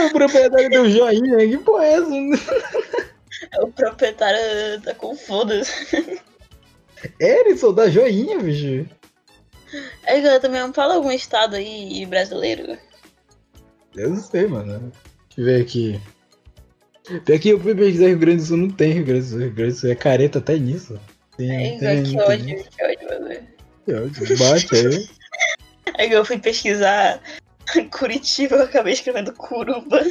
O 0.06 0.12
proprietário 0.12 0.70
deu 0.70 0.88
joinha. 0.90 1.46
Que 1.46 1.58
porra 1.58 1.84
é 1.84 1.92
essa? 1.92 3.62
O 3.62 3.70
proprietário 3.70 4.80
tá 4.82 4.94
com 4.94 5.14
foda-se. 5.14 6.20
Erison 7.20 7.74
dá 7.74 7.88
joinha, 7.90 8.38
bicho. 8.38 8.88
Aí, 10.06 10.20
galera, 10.20 10.40
também 10.40 10.72
fala 10.72 10.94
algum 10.94 11.10
estado 11.10 11.56
aí 11.56 12.04
brasileiro. 12.06 12.78
Eu 13.94 14.10
não 14.10 14.22
sei, 14.22 14.46
mano. 14.46 14.92
Deixa 15.28 15.40
eu 15.40 15.44
ver 15.44 15.62
aqui. 15.62 16.00
Tem 17.24 17.36
aqui, 17.36 17.48
eu 17.50 17.60
fui 17.60 17.74
pesquisar 17.74 18.06
Rio 18.06 18.18
Grande 18.18 18.36
do 18.38 18.44
Sul, 18.46 18.56
não 18.56 18.70
tem 18.70 18.92
Rio 18.92 19.04
Grande 19.04 19.22
do 19.22 19.28
Sul. 19.30 19.38
Rio 19.40 19.52
Grande 19.52 19.72
do 19.72 19.78
Sul 19.78 19.90
é 19.90 19.94
careta 19.94 20.38
até 20.38 20.56
nisso. 20.56 20.98
Tem, 21.36 21.50
Aí, 21.50 21.78
tem, 21.78 22.02
que 22.02 22.10
tem- 22.10 22.20
ódio, 22.20 22.64
que 22.64 22.84
ódio, 22.84 23.08
mano. 23.08 23.40
que 23.84 23.92
ódio. 23.94 24.38
Bate 24.38 24.76
aí. 24.76 25.08
Aí 25.98 26.12
eu 26.12 26.24
fui 26.24 26.38
pesquisar 26.38 27.20
Curitiba, 27.90 28.56
eu 28.56 28.62
acabei 28.62 28.92
escrevendo 28.92 29.32
Curuba. 29.32 30.04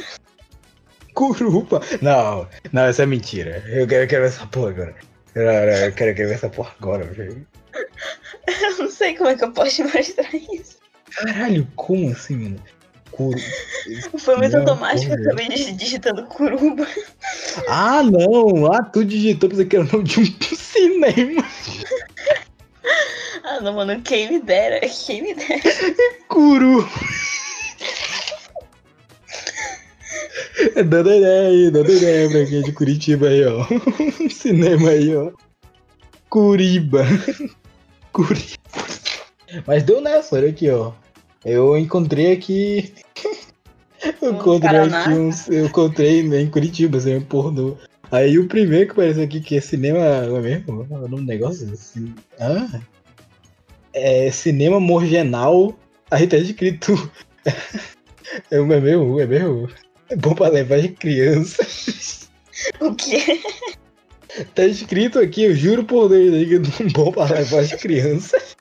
Curupa. 1.14 1.80
Não, 2.00 2.48
não, 2.72 2.88
isso 2.90 3.02
é 3.02 3.06
mentira. 3.06 3.62
Eu 3.68 3.86
quero, 3.86 4.04
eu 4.04 4.08
quero 4.08 4.22
ver 4.22 4.28
essa 4.28 4.46
porra 4.46 4.70
agora. 4.70 4.94
Eu, 5.34 5.42
eu, 5.42 5.50
eu 5.86 5.92
quero, 5.92 6.10
eu 6.10 6.14
quero 6.14 6.28
ver 6.28 6.34
essa 6.34 6.48
porra 6.48 6.74
agora, 6.80 7.04
velho. 7.04 7.46
Eu 8.62 8.78
não 8.78 8.90
sei 8.90 9.14
como 9.16 9.30
é 9.30 9.36
que 9.36 9.44
eu 9.44 9.52
posso 9.52 9.76
te 9.76 9.82
mostrar 9.84 10.28
isso. 10.34 10.76
Caralho, 11.16 11.66
como 11.76 12.10
assim, 12.10 12.36
mano? 12.36 12.62
Curu... 13.12 13.38
Foi 14.18 14.36
muito 14.36 14.52
Não, 14.52 14.60
automático, 14.60 15.14
porra. 15.16 15.34
dig- 15.48 15.72
digitando 15.76 16.24
Curuba. 16.26 16.86
Ah, 17.68 18.02
não! 18.02 18.72
Ah, 18.72 18.82
tu 18.82 19.04
digitou 19.04 19.48
pra 19.50 19.64
que 19.64 19.76
era 19.76 19.84
o 19.84 19.88
nome 19.92 20.04
de 20.04 20.20
um 20.20 20.56
cinema. 20.56 21.44
Ah, 23.44 23.60
não, 23.60 23.74
mano, 23.74 24.00
quem 24.02 24.30
me 24.30 24.40
dera, 24.40 24.80
quem 24.88 25.22
me 25.22 25.34
dera. 25.34 25.60
Curu. 26.28 26.88
dando 30.86 31.12
ideia 31.12 31.48
aí, 31.48 31.70
dando 31.70 31.92
ideia 31.92 32.28
pra 32.30 32.46
quem 32.46 32.58
é 32.58 32.62
de 32.62 32.72
Curitiba 32.72 33.28
aí, 33.28 33.44
ó. 33.44 33.66
Cinema 34.30 34.90
aí, 34.90 35.14
ó. 35.16 35.30
Curiba. 36.30 37.04
Curiba. 38.12 38.46
Mas 39.66 39.82
deu 39.82 40.00
nessa, 40.00 40.36
olha 40.36 40.48
aqui, 40.48 40.70
ó. 40.70 40.92
Eu 41.44 41.76
encontrei 41.76 42.32
aqui. 42.32 42.92
Eu 44.20 44.32
encontrei 44.32 44.78
aqui 44.80 45.10
uns. 45.10 45.48
Eu 45.48 45.66
encontrei 45.66 46.20
em 46.20 46.50
Curitiba, 46.50 46.98
assim, 46.98 47.20
pornô. 47.20 47.76
Aí 48.10 48.36
o 48.38 48.48
primeiro 48.48 48.86
que 48.86 48.92
apareceu 48.92 49.22
aqui, 49.22 49.40
que 49.40 49.56
é 49.56 49.60
cinema. 49.60 50.22
Não 50.22 50.36
é 50.38 50.40
mesmo? 50.40 50.86
É 50.90 51.08
do 51.08 51.20
negócio? 51.22 51.74
Cin- 51.76 52.14
Ah? 52.38 52.80
É 53.94 54.30
cinema 54.30 54.80
morgenal. 54.80 55.76
Aí 56.10 56.26
tá 56.26 56.36
escrito. 56.36 57.10
É 58.50 58.58
mesmo? 58.60 59.20
É 59.20 59.26
mesmo? 59.26 59.68
É 60.08 60.16
bom 60.16 60.34
pra 60.34 60.48
levar 60.48 60.76
as 60.76 60.86
crianças. 60.90 62.28
O 62.80 62.94
quê? 62.94 63.40
Tá 64.54 64.64
escrito 64.64 65.18
aqui, 65.18 65.42
eu 65.44 65.54
juro 65.54 65.84
por 65.84 66.08
Deus, 66.08 66.48
que 66.48 66.82
é 66.82 66.86
bom 66.92 67.12
pra 67.12 67.24
levar 67.26 67.60
as 67.60 67.72
crianças. 67.74 68.56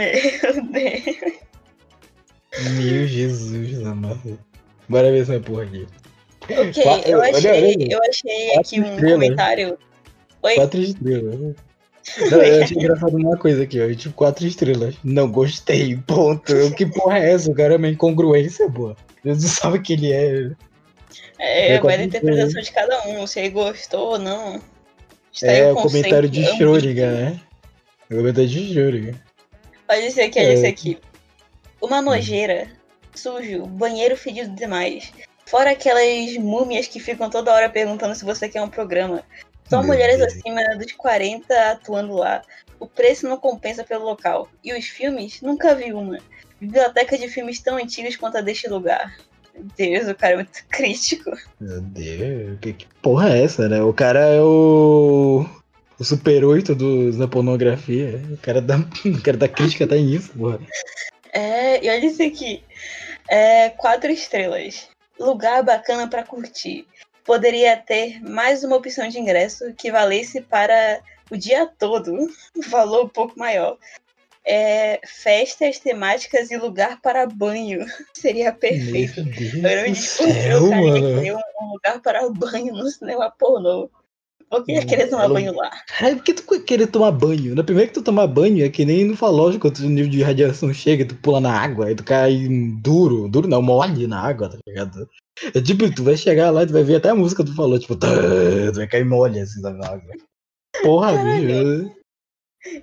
Meu 0.00 0.62
Deus. 0.72 1.40
Meu 2.78 3.06
Jesus 3.06 3.86
amado. 3.86 4.38
Bora 4.88 5.10
ver 5.12 5.22
essa 5.22 5.38
porra 5.40 5.62
aqui. 5.64 5.86
Ok, 6.44 6.82
eu 7.06 7.18
olha, 7.18 7.36
achei, 7.36 7.50
olha, 7.50 7.92
eu 7.92 8.00
achei 8.08 8.56
aqui 8.56 8.80
um 8.80 8.84
estrelas. 8.84 9.12
comentário. 9.12 9.78
Oi? 10.42 10.54
Quatro 10.54 10.80
estrelas. 10.80 11.38
né? 11.38 11.54
Não, 12.30 12.42
eu 12.42 12.62
achei 12.64 12.76
engraçado 12.78 13.16
uma 13.16 13.36
coisa 13.36 13.62
aqui, 13.62 13.80
ó. 13.80 13.94
Tipo, 13.94 14.14
quatro 14.14 14.46
estrelas. 14.46 14.96
Não 15.04 15.30
gostei, 15.30 15.96
ponto. 16.06 16.52
Que 16.74 16.86
porra 16.86 17.18
é 17.18 17.32
essa? 17.32 17.50
O 17.50 17.54
cara 17.54 17.74
é 17.74 17.76
uma 17.76 17.88
incongruência, 17.88 18.68
pô. 18.70 18.96
Deus 19.22 19.42
não 19.42 19.48
sabe 19.48 19.78
o 19.78 19.82
que 19.82 19.92
ele 19.92 20.12
é. 20.12 20.50
É, 21.38 21.66
É, 21.66 21.68
vai 21.68 21.76
da 21.76 21.80
quatro 21.80 22.02
interpretação 22.04 22.62
de 22.62 22.72
cada 22.72 23.06
um, 23.08 23.26
se 23.26 23.38
ele 23.38 23.50
gostou 23.50 24.12
ou 24.12 24.18
não. 24.18 24.60
Está 25.32 25.52
É 25.52 25.72
o 25.72 25.76
comentário 25.76 26.28
de. 26.28 26.44
Schrödinger, 26.44 27.10
né? 27.12 27.40
O 28.10 28.16
comentário 28.16 28.48
de 28.48 28.58
Schrödinger. 28.74 29.14
Esse 29.98 30.20
aqui, 30.20 30.38
olha 30.38 30.48
É. 30.48 30.52
esse 30.54 30.66
aqui. 30.66 30.98
Uma 31.80 32.02
nojeira, 32.02 32.68
sujo, 33.14 33.66
banheiro 33.66 34.16
fedido 34.16 34.54
demais. 34.54 35.12
Fora 35.46 35.70
aquelas 35.70 36.36
múmias 36.36 36.86
que 36.86 37.00
ficam 37.00 37.28
toda 37.28 37.52
hora 37.52 37.68
perguntando 37.68 38.14
se 38.14 38.24
você 38.24 38.48
quer 38.48 38.62
um 38.62 38.68
programa. 38.68 39.22
Só 39.68 39.82
mulheres 39.82 40.20
acima 40.20 40.60
dos 40.76 40.92
40 40.92 41.70
atuando 41.70 42.14
lá. 42.14 42.42
O 42.78 42.86
preço 42.86 43.28
não 43.28 43.36
compensa 43.36 43.84
pelo 43.84 44.04
local. 44.04 44.48
E 44.64 44.72
os 44.72 44.86
filmes? 44.86 45.40
Nunca 45.42 45.74
vi 45.74 45.92
uma. 45.92 46.18
Biblioteca 46.60 47.16
de 47.16 47.28
filmes 47.28 47.60
tão 47.60 47.76
antigos 47.76 48.16
quanto 48.16 48.36
a 48.38 48.40
deste 48.40 48.68
lugar. 48.68 49.16
Meu 49.54 49.64
Deus, 49.76 50.08
o 50.08 50.14
cara 50.14 50.34
é 50.34 50.36
muito 50.36 50.64
crítico. 50.70 51.30
Meu 51.60 51.80
Deus, 51.80 52.58
que, 52.60 52.72
que 52.72 52.86
porra 53.00 53.30
é 53.32 53.44
essa, 53.44 53.68
né? 53.68 53.80
O 53.82 53.92
cara 53.92 54.20
é 54.20 54.40
o. 54.40 55.46
O 56.00 56.04
Super 56.04 56.46
8 56.46 56.74
do, 56.74 57.12
da 57.12 57.28
pornografia. 57.28 58.22
O 58.32 58.38
cara 58.38 58.62
da, 58.62 58.78
o 59.04 59.22
cara 59.22 59.36
da 59.36 59.46
crítica 59.46 59.86
tá 59.86 59.96
nisso, 59.96 60.32
porra. 60.32 60.58
É, 61.30 61.84
e 61.84 61.90
olha 61.90 62.06
isso 62.06 62.22
aqui. 62.22 62.64
É, 63.28 63.68
quatro 63.68 64.10
estrelas. 64.10 64.88
Lugar 65.18 65.62
bacana 65.62 66.08
pra 66.08 66.24
curtir. 66.24 66.86
Poderia 67.22 67.76
ter 67.76 68.18
mais 68.22 68.64
uma 68.64 68.76
opção 68.76 69.08
de 69.08 69.20
ingresso 69.20 69.74
que 69.74 69.92
valesse 69.92 70.40
para 70.40 71.02
o 71.30 71.36
dia 71.36 71.66
todo. 71.66 72.16
Valor 72.70 73.04
um 73.04 73.08
pouco 73.08 73.38
maior. 73.38 73.76
É, 74.42 75.00
festas 75.04 75.78
temáticas 75.80 76.50
e 76.50 76.56
lugar 76.56 76.98
para 77.02 77.26
banho. 77.26 77.84
Seria 78.14 78.52
perfeito. 78.52 79.22
Meu 79.22 79.34
Deus 79.34 79.82
do 79.82 79.92
descobri 79.92 80.32
céu, 80.32 80.70
cara 80.70 80.80
mano. 80.80 81.20
um, 81.20 81.64
um 81.66 81.72
lugar 81.72 82.00
para 82.00 82.30
banho 82.30 82.72
no 82.72 82.88
cinema 82.88 83.30
pornô. 83.30 83.90
Que 84.64 84.72
ia 84.72 84.84
querer 84.84 85.08
tomar 85.08 85.24
Ela- 85.24 85.34
banho 85.34 85.54
lá? 85.54 85.70
Caralho, 85.86 86.16
por 86.16 86.24
que 86.24 86.34
tu 86.34 86.60
querer 86.64 86.86
tomar 86.88 87.12
banho? 87.12 87.54
Na 87.54 87.62
primeira 87.62 87.86
que 87.88 87.94
tu 87.94 88.02
tomar 88.02 88.26
banho, 88.26 88.64
é 88.64 88.68
que 88.68 88.84
nem 88.84 89.04
no 89.04 89.16
Fallout, 89.16 89.58
quando 89.60 89.78
o 89.78 89.88
nível 89.88 90.10
de 90.10 90.22
radiação 90.22 90.74
chega, 90.74 91.04
tu 91.06 91.14
pula 91.14 91.40
na 91.40 91.52
água, 91.52 91.86
aí 91.86 91.94
tu 91.94 92.02
cai 92.02 92.48
duro, 92.82 93.28
duro 93.28 93.46
não, 93.46 93.62
mole 93.62 94.06
na 94.08 94.20
água, 94.20 94.48
tá 94.48 94.58
ligado? 94.66 95.08
É 95.54 95.60
tipo, 95.60 95.88
tu 95.94 96.02
vai 96.02 96.16
chegar 96.16 96.50
lá 96.50 96.64
e 96.64 96.66
tu 96.66 96.72
vai 96.72 96.82
ver 96.82 96.96
até 96.96 97.10
a 97.10 97.14
música 97.14 97.44
do 97.44 97.54
Fallout, 97.54 97.80
tipo, 97.82 97.94
tá, 97.96 98.08
tu 98.72 98.76
vai 98.76 98.88
cair 98.88 99.04
mole 99.04 99.38
assim 99.38 99.60
na 99.62 99.70
água. 99.70 100.12
Porra, 100.82 101.12
bicho. 101.12 101.90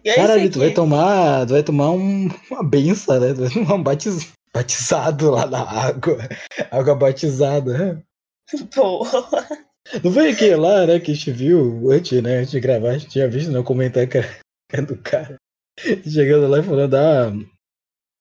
Olha 0.05 0.15
Caralho, 0.15 0.49
tu 0.51 0.59
vai 0.59 0.73
tomar, 0.73 1.45
tu 1.45 1.51
vai 1.53 1.63
tomar 1.63 1.91
um- 1.91 2.29
uma 2.49 2.63
benção, 2.63 3.19
né? 3.19 3.33
Tu 3.33 3.41
vai 3.41 3.49
tomar 3.49 3.75
um 3.75 3.83
batiz- 3.83 4.31
batizado 4.53 5.29
lá 5.31 5.45
na 5.45 5.61
água. 5.61 6.17
Água 6.71 6.95
batizada. 6.95 8.03
Porra. 8.73 9.66
Não 10.03 10.11
foi 10.11 10.29
aquele 10.31 10.55
lá, 10.55 10.85
né, 10.85 10.99
que 10.99 11.11
a 11.11 11.13
gente 11.15 11.31
viu 11.31 11.89
antes, 11.91 12.21
né, 12.21 12.37
antes 12.37 12.51
de 12.51 12.59
gravar, 12.59 12.89
a 12.89 12.97
gente 12.97 13.09
tinha 13.11 13.27
visto 13.27 13.51
no 13.51 13.63
comentário 13.63 14.09
que 14.09 14.17
era- 14.17 14.85
do 14.85 14.97
cara. 15.01 15.37
Chegando 16.03 16.47
lá 16.47 16.59
e 16.59 16.63
falando, 16.63 16.95
ah, 16.95 17.31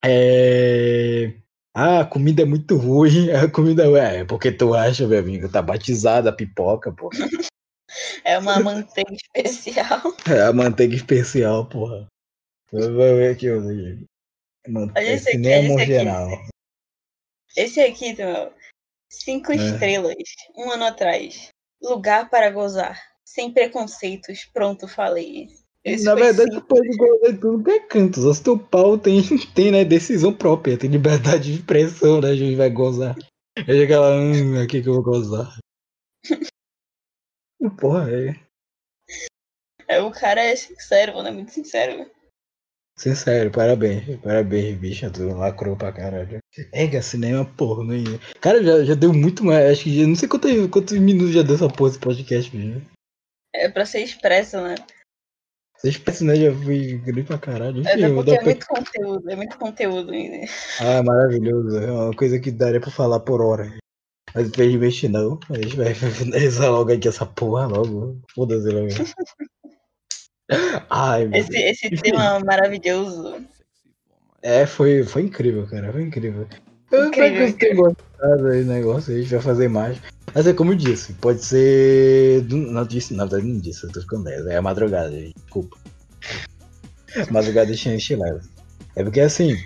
é... 0.05 1.35
Ah, 1.75 2.01
a 2.01 2.07
comida 2.07 2.43
é 2.43 2.45
muito 2.47 2.77
ruim, 2.77 3.31
a 3.33 3.51
comida 3.51 3.85
é, 3.99 4.21
é 4.21 4.25
porque 4.25 4.51
tu 4.51 4.75
acha, 4.75 5.07
meu 5.07 5.19
amigo, 5.19 5.51
tá 5.51 5.61
batizada 5.61 6.31
a 6.31 6.33
pipoca, 6.33 6.91
pô. 6.93 7.11
É 8.25 8.39
uma 8.39 8.59
manteiga 8.61 9.15
especial. 9.15 10.01
É 10.29 10.43
a 10.43 10.53
manteiga 10.53 10.95
especial, 10.95 11.69
porra. 11.69 12.07
Vai 12.73 13.15
ver 13.15 13.33
aqui, 13.35 13.51
ó. 13.51 13.61
Manteiga, 14.69 15.01
Olha 15.01 15.15
esse 15.15 15.29
aqui, 15.31 15.47
esse 15.47 15.73
aqui. 15.73 15.87
geral. 15.87 16.29
Esse 17.57 17.81
aqui. 17.81 18.17
Cinco 19.13 19.53
É. 19.53 19.57
estrelas. 19.57 20.15
Um 20.57 20.71
ano 20.71 20.85
atrás. 20.85 21.49
Lugar 21.83 22.29
para 22.31 22.51
gozar. 22.51 23.01
Sem 23.25 23.53
preconceitos. 23.53 24.45
Pronto, 24.45 24.89
falei. 24.89 25.49
Esse 25.85 26.05
Na 26.05 26.15
verdade, 26.15 26.51
tu 26.51 26.63
pode 26.63 26.89
gozar 26.97 27.33
de 27.33 27.39
tudo 27.39 27.63
que 27.63 27.71
é 27.71 27.81
canto. 27.81 28.21
Só 28.21 28.35
se 28.35 28.43
teu 28.43 28.59
pau 28.59 28.99
tem, 28.99 29.21
tem 29.55 29.71
né, 29.71 29.85
decisão 29.85 30.33
própria, 30.33 30.79
tem 30.79 30.91
liberdade 30.91 31.53
de 31.53 31.61
expressão, 31.61 32.21
né? 32.21 32.31
A 32.31 32.37
gente 32.37 32.57
vai 32.57 32.71
gozar. 32.71 33.17
Aí 33.57 33.65
chega 33.65 34.01
lá, 34.01 34.17
hum, 34.17 34.61
aqui 34.63 34.83
que 34.83 34.89
eu 34.89 34.95
vou 34.95 35.03
gozar. 35.03 35.57
Porra, 37.79 38.11
é. 38.11 38.47
É, 39.89 40.01
o 40.01 40.11
cara 40.11 40.43
é 40.43 40.57
sincero, 40.57 41.15
mano. 41.15 41.29
É 41.29 41.33
muito 41.33 41.53
sincero. 41.53 42.11
Sincero, 42.99 43.51
parabéns. 43.51 44.21
Parabéns, 44.21 44.79
bicha. 44.79 45.11
Tu 45.11 45.23
lacrou 45.35 45.77
pra 45.77 45.93
caralho. 45.93 46.39
Ega, 46.73 47.03
cinema 47.03 47.45
porno, 47.45 47.95
hein? 47.95 48.05
Cara, 48.41 48.63
já, 48.63 48.85
já 48.85 48.95
deu 48.95 49.13
muito 49.13 49.45
mais. 49.45 49.73
Acho 49.73 49.85
que 49.85 50.01
já, 50.01 50.07
não 50.07 50.17
sei 50.17 50.29
quantos, 50.29 50.51
quantos 50.69 50.99
minutos 50.99 51.35
já 51.35 51.43
deu 51.43 51.55
essa 51.55 51.69
porra 51.69 51.91
esse 51.91 51.99
podcast 51.99 52.57
mesmo. 52.57 52.83
É 53.55 53.69
pra 53.69 53.85
ser 53.87 54.01
expresso, 54.01 54.61
né? 54.61 54.75
Vocês 55.77 55.99
pensam, 55.99 56.29
né? 56.29 56.37
Já 56.37 56.53
fui 56.55 56.99
grande 56.99 57.23
pra 57.25 57.39
caralho. 57.39 57.81
Enfim, 57.81 58.01
eu 58.03 58.15
vou 58.15 58.25
porque 58.25 58.39
é 58.39 58.43
muito 58.45 58.67
conteúdo. 58.67 59.31
É 59.31 59.37
muito 59.37 59.59
conteúdo 59.59 60.13
ainda. 60.13 60.47
Ah, 60.81 61.03
maravilhoso. 61.03 61.77
É 61.79 61.91
uma 61.93 62.15
coisa 62.15 62.39
que 62.39 62.51
daria 62.51 62.81
pra 62.81 62.91
falar 62.91 63.21
por 63.21 63.43
hora. 63.43 63.77
Mas 64.35 64.49
infelizmente 64.49 65.09
não. 65.09 65.39
A 65.51 65.55
gente 65.55 65.77
vai 65.77 65.93
finalizar 65.95 66.71
logo 66.71 66.93
aqui 66.93 67.09
essa 67.09 67.27
porra 67.27 67.67
logo. 67.67 68.19
Foda-se 68.35 68.69
logo. 68.69 68.89
Ai, 70.91 71.27
meu 71.27 71.41
Esse, 71.41 71.51
Deus. 71.51 71.83
esse 71.83 71.91
tema 72.03 72.39
maravilhoso. 72.41 73.45
É, 74.47 74.65
foi, 74.65 75.03
foi 75.03 75.23
incrível, 75.23 75.67
cara. 75.67 75.93
Foi 75.93 76.03
incrível. 76.03 76.47
Eu 76.93 77.11
que 77.11 77.19
Incrível, 77.19 77.39
vocês 77.39 77.55
tenham 77.55 77.77
gostado 77.79 78.47
aí 78.47 78.63
do 78.63 78.73
negócio. 78.73 79.13
A 79.13 79.19
gente 79.19 79.31
vai 79.31 79.41
fazer 79.41 79.69
mais. 79.69 79.99
Mas 80.33 80.47
é 80.47 80.53
como 80.53 80.71
eu 80.71 80.77
disse, 80.77 81.15
pode 81.15 81.45
ser. 81.45 82.45
Não 82.49 82.87
disse, 82.87 83.13
na 83.13 83.25
verdade 83.25 83.53
não 83.53 83.59
disse, 83.59 83.83
eu 83.83 83.91
tô 83.91 84.01
ficando 84.01 84.23
10. 84.23 84.47
É 84.47 84.57
a 84.57 84.63
madrugada, 84.63 85.11
gente. 85.11 85.35
Desculpa. 85.35 85.77
Madrugada 87.29 87.73
de 87.73 87.99
chinelo. 87.99 88.41
É 88.95 89.03
porque 89.03 89.19
assim. 89.19 89.57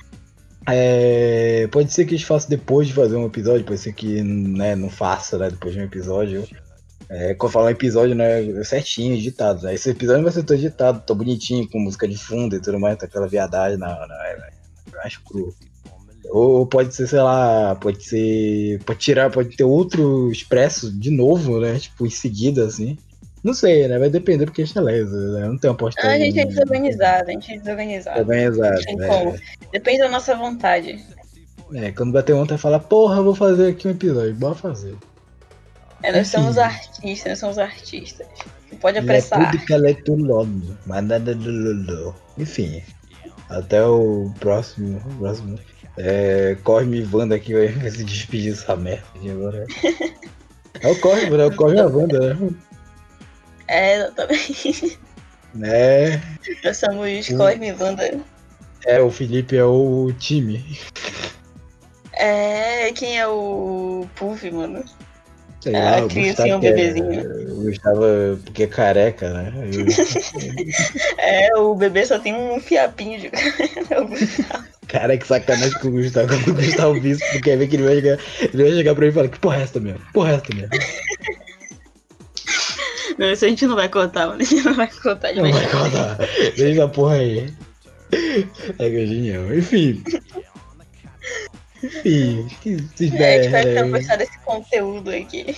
é, 0.66 1.68
Pode 1.70 1.92
ser 1.92 2.06
que 2.06 2.14
a 2.14 2.16
gente 2.16 2.26
faça 2.26 2.48
depois 2.48 2.88
de 2.88 2.94
fazer 2.94 3.16
um 3.16 3.26
episódio, 3.26 3.66
pode 3.66 3.80
ser 3.80 3.92
que 3.92 4.22
né, 4.22 4.74
não 4.74 4.88
faça 4.88 5.36
né, 5.36 5.50
depois 5.50 5.74
de 5.74 5.80
um 5.80 5.84
episódio. 5.84 6.48
É, 7.10 7.34
quando 7.34 7.50
eu 7.50 7.52
falar 7.52 7.66
um 7.66 7.70
episódio, 7.70 8.14
né, 8.14 8.64
certinho, 8.64 9.14
editado. 9.14 9.62
Né? 9.62 9.74
Esse 9.74 9.90
episódio 9.90 10.22
vai 10.22 10.32
ser 10.32 10.42
todo 10.42 10.56
editado, 10.56 11.02
tão 11.06 11.14
bonitinho, 11.14 11.68
com 11.68 11.78
música 11.78 12.08
de 12.08 12.16
fundo 12.16 12.56
e 12.56 12.60
tudo 12.60 12.80
mais, 12.80 12.96
tá 12.96 13.04
aquela 13.04 13.28
viadagem 13.28 13.76
na, 13.76 13.88
na, 13.88 14.06
na, 14.06 14.59
acho 15.04 15.22
cru. 15.22 15.54
Ou 16.30 16.66
pode 16.66 16.94
ser, 16.94 17.08
sei 17.08 17.20
lá, 17.20 17.74
pode 17.74 18.04
ser. 18.04 18.80
Pode 18.84 18.98
tirar, 19.00 19.30
pode 19.30 19.56
ter 19.56 19.64
outro 19.64 20.30
expresso 20.30 20.92
de 20.92 21.10
novo, 21.10 21.58
né? 21.58 21.78
Tipo, 21.78 22.06
em 22.06 22.10
seguida, 22.10 22.64
assim. 22.64 22.96
Não 23.42 23.54
sei, 23.54 23.88
né? 23.88 23.98
Vai 23.98 24.10
depender 24.10 24.44
do 24.44 24.52
que 24.52 24.62
a 24.62 24.64
gente 24.64 24.78
lesa, 24.78 25.18
né? 25.32 25.48
Não 25.48 25.56
tem 25.56 25.70
uma. 25.70 25.78
Ah, 25.98 26.08
a 26.08 26.18
gente 26.18 26.38
é 26.38 26.44
desorganizado, 26.44 27.30
a 27.30 27.32
gente 27.32 27.52
é 27.52 27.58
desorganizado. 27.58 28.20
Organizado, 28.20 28.82
Tem 28.82 28.96
como. 28.98 29.34
Depende 29.72 29.98
da 29.98 30.08
nossa 30.08 30.36
vontade. 30.36 31.02
É, 31.72 31.90
quando 31.92 32.12
bater 32.12 32.34
ontem, 32.34 32.58
fala, 32.58 32.78
porra, 32.78 33.22
vou 33.22 33.34
fazer 33.34 33.70
aqui 33.70 33.88
um 33.88 33.92
episódio. 33.92 34.34
Bora 34.34 34.54
fazer. 34.54 34.94
É, 36.02 36.12
nós 36.12 36.28
Enfim. 36.28 36.38
somos 36.38 36.58
artistas, 36.58 37.30
nós 37.30 37.38
somos 37.38 37.58
artistas. 37.58 38.26
Não 38.70 38.78
pode 38.78 38.98
Ele 38.98 39.06
é 39.06 39.10
apressar. 39.10 39.50
tudo 39.50 39.64
que 39.64 39.72
ela 39.72 39.88
é 39.88 39.94
tudo 39.94 40.24
logo, 40.24 40.76
mas 40.86 41.04
nada 41.04 41.34
do 41.34 41.50
Lulu. 41.50 42.14
Enfim, 42.38 42.82
até 43.50 43.84
o 43.84 44.32
próximo. 44.40 44.98
o 45.04 45.14
próximo. 45.18 45.58
É, 45.98 46.56
Cosme 46.64 47.00
e 47.00 47.08
Wanda 47.14 47.34
aqui 47.34 47.52
vai 47.52 47.68
se 47.90 48.04
despedir 48.04 48.52
dessa 48.54 48.74
merda 48.76 49.04
aqui 49.14 49.30
agora. 49.30 49.66
É 50.80 50.88
o 50.88 50.98
Cosme, 51.00 51.36
né? 51.36 51.46
O 51.46 51.56
Cosme 51.56 51.76
e 51.78 51.80
a 51.80 51.86
Wanda, 51.86 52.34
né? 52.34 52.50
É, 53.68 53.96
exatamente. 53.96 54.98
É, 55.62 56.20
Nós 56.64 56.76
somos 56.76 57.28
Hum. 57.30 57.36
Cosme 57.36 57.68
e 57.68 57.72
Wanda. 57.72 58.20
é, 58.86 59.00
o 59.00 59.10
Felipe 59.10 59.56
é 59.56 59.64
o 59.64 60.12
time. 60.18 60.78
É, 62.12 62.92
quem 62.92 63.18
é 63.18 63.26
o 63.26 64.06
Puff, 64.14 64.48
mano? 64.50 64.84
Sei 65.60 65.74
Ah, 65.74 65.90
lá, 65.90 66.00
Gustavo, 66.00 66.48
um 66.48 66.54
é- 66.56 66.58
bebezinho. 66.58 67.52
o 67.52 67.64
Gustavo 67.64 68.04
é 68.04 68.36
porque 68.44 68.62
é 68.62 68.66
careca, 68.66 69.30
né? 69.30 69.52
Eu- 69.72 69.86
É, 71.18 71.54
o 71.56 71.74
bebê 71.74 72.06
só 72.06 72.18
tem 72.18 72.34
um 72.34 72.58
fiapinho 72.60 73.20
de. 73.20 73.30
É. 73.90 74.70
Cara, 74.88 75.16
que 75.16 75.26
sacanagem 75.26 75.78
com 75.80 75.88
o 75.88 75.92
Gustavo. 75.92 76.28
Quando 76.28 76.48
o 76.48 76.54
Gustavo 76.54 76.96
isso, 77.06 77.20
porque 77.32 77.56
ver 77.56 77.68
que 77.68 77.76
ele 77.76 77.84
vai 77.84 77.94
chegar, 77.96 78.18
ele 78.40 78.62
vai 78.64 78.72
chegar 78.72 78.94
pra 78.94 79.04
mim 79.04 79.10
e 79.10 79.14
falar, 79.14 79.28
que 79.28 79.38
porra 79.38 79.58
é 79.58 79.62
essa 79.62 79.78
mesmo? 79.78 80.00
Porra 80.12 80.32
é 80.32 80.34
essa 80.34 80.54
mesmo? 80.54 80.70
Não, 83.18 83.30
isso 83.30 83.44
a 83.44 83.48
gente 83.48 83.66
não 83.66 83.76
vai 83.76 83.88
contar, 83.88 84.26
mano. 84.28 84.40
A 84.40 84.44
gente 84.44 84.64
não 84.64 84.74
vai 84.74 84.88
contar 84.88 85.32
de 85.32 85.40
Não 85.42 85.52
vai 85.52 85.68
contar. 85.70 86.18
Deixa 86.56 86.84
a 86.84 86.88
porra 86.88 87.14
aí. 87.16 87.52
É 88.12 88.90
que 88.90 88.96
é 89.02 89.06
genial. 89.06 89.54
Enfim. 89.54 90.02
Enfim. 91.82 92.48
Que 92.60 92.78
se 92.96 93.04
É, 93.16 93.40
espero 93.40 93.42
que 93.42 93.48
der, 93.48 93.62
tenham 93.74 93.90
gostado 93.90 94.18
desse 94.18 94.38
conteúdo 94.40 95.10
aqui. 95.10 95.56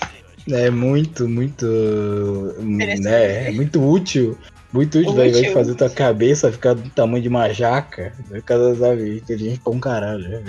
é 0.50 0.70
muito, 0.70 1.28
muito. 1.28 1.66
Né, 2.61 3.48
é 3.48 3.50
muito 3.50 3.82
útil. 3.82 4.38
Muito 4.72 4.98
útil, 5.00 5.12
vai, 5.12 5.30
vai 5.30 5.40
Útil. 5.40 5.52
fazer 5.52 5.74
tua 5.74 5.90
cabeça 5.90 6.50
ficar 6.50 6.74
do 6.74 6.88
tamanho 6.90 7.22
de 7.22 7.28
uma 7.28 7.52
jaca. 7.52 8.12
Vai 8.30 8.40
ficar, 8.40 8.56
sabe, 8.74 9.18
inteligente 9.18 9.61
pra 9.61 9.72
um 9.72 9.78
caralho, 9.78 10.26
né? 10.26 10.42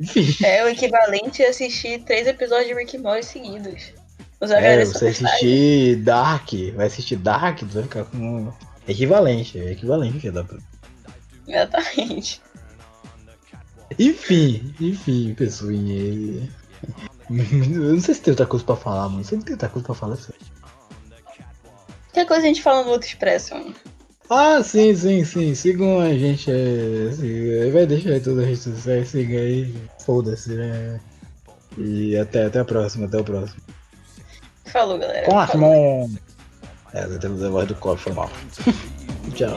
Enfim. 0.00 0.34
É 0.44 0.64
o 0.64 0.68
equivalente 0.68 1.42
a 1.44 1.50
assistir 1.50 2.02
três 2.02 2.26
episódios 2.26 2.68
de 2.68 2.74
Rick 2.74 2.98
Morty 2.98 3.24
seguidos. 3.24 3.92
Os 4.40 4.50
É, 4.50 4.84
você 4.84 5.08
assistir 5.08 5.96
Dark, 5.96 6.48
vai 6.74 6.86
assistir 6.86 7.16
Dark, 7.16 7.62
vai 7.62 7.82
ficar 7.82 8.04
com. 8.06 8.50
É 8.88 8.92
equivalente, 8.92 9.60
é 9.60 9.72
equivalente 9.72 10.18
que 10.18 10.30
dá 10.30 10.42
pra. 10.42 10.58
Exatamente. 11.46 12.40
Enfim, 14.00 14.74
enfim, 14.80 15.34
pessoinha. 15.34 16.48
Eu 17.30 17.94
não 17.94 18.00
sei 18.00 18.14
se 18.14 18.22
tem 18.22 18.32
outra 18.32 18.46
coisa 18.46 18.64
pra 18.64 18.74
falar, 18.76 19.08
mano. 19.08 19.22
Sempre 19.24 19.44
tem 19.44 19.54
outra 19.54 19.68
coisa 19.68 19.86
pra 19.86 19.94
falar. 19.94 20.16
sério. 20.16 20.40
Que 22.12 22.24
coisa 22.24 22.42
a 22.42 22.46
gente 22.46 22.62
fala 22.62 22.82
no 22.82 22.90
outro 22.90 23.06
expresso, 23.06 23.54
mano. 23.54 23.74
Ah, 24.30 24.62
sim, 24.62 24.94
sim, 24.96 25.24
sim. 25.24 25.54
Sigam 25.54 26.00
a 26.00 26.08
gente. 26.16 26.50
É, 26.50 27.12
siga- 27.12 27.72
vai 27.72 27.86
deixar 27.86 28.10
aí 28.10 28.20
toda 28.20 28.42
a 28.42 28.44
rede 28.46 28.56
social. 28.58 29.04
Siga 29.04 29.38
aí. 29.38 29.74
Foda-se, 30.04 30.50
né? 30.54 31.00
E 31.78 32.16
até, 32.16 32.46
até 32.46 32.58
a 32.60 32.64
próxima, 32.64 33.06
até 33.06 33.18
o 33.18 33.24
próximo. 33.24 33.60
Falou, 34.66 34.98
galera. 34.98 35.26
As 35.42 35.54
mãos. 35.54 36.10
É, 36.92 37.06
temos 37.18 37.42
a 37.42 37.50
voz 37.50 37.68
do 37.68 37.76
mal. 38.14 38.30
Tchau. 39.34 39.56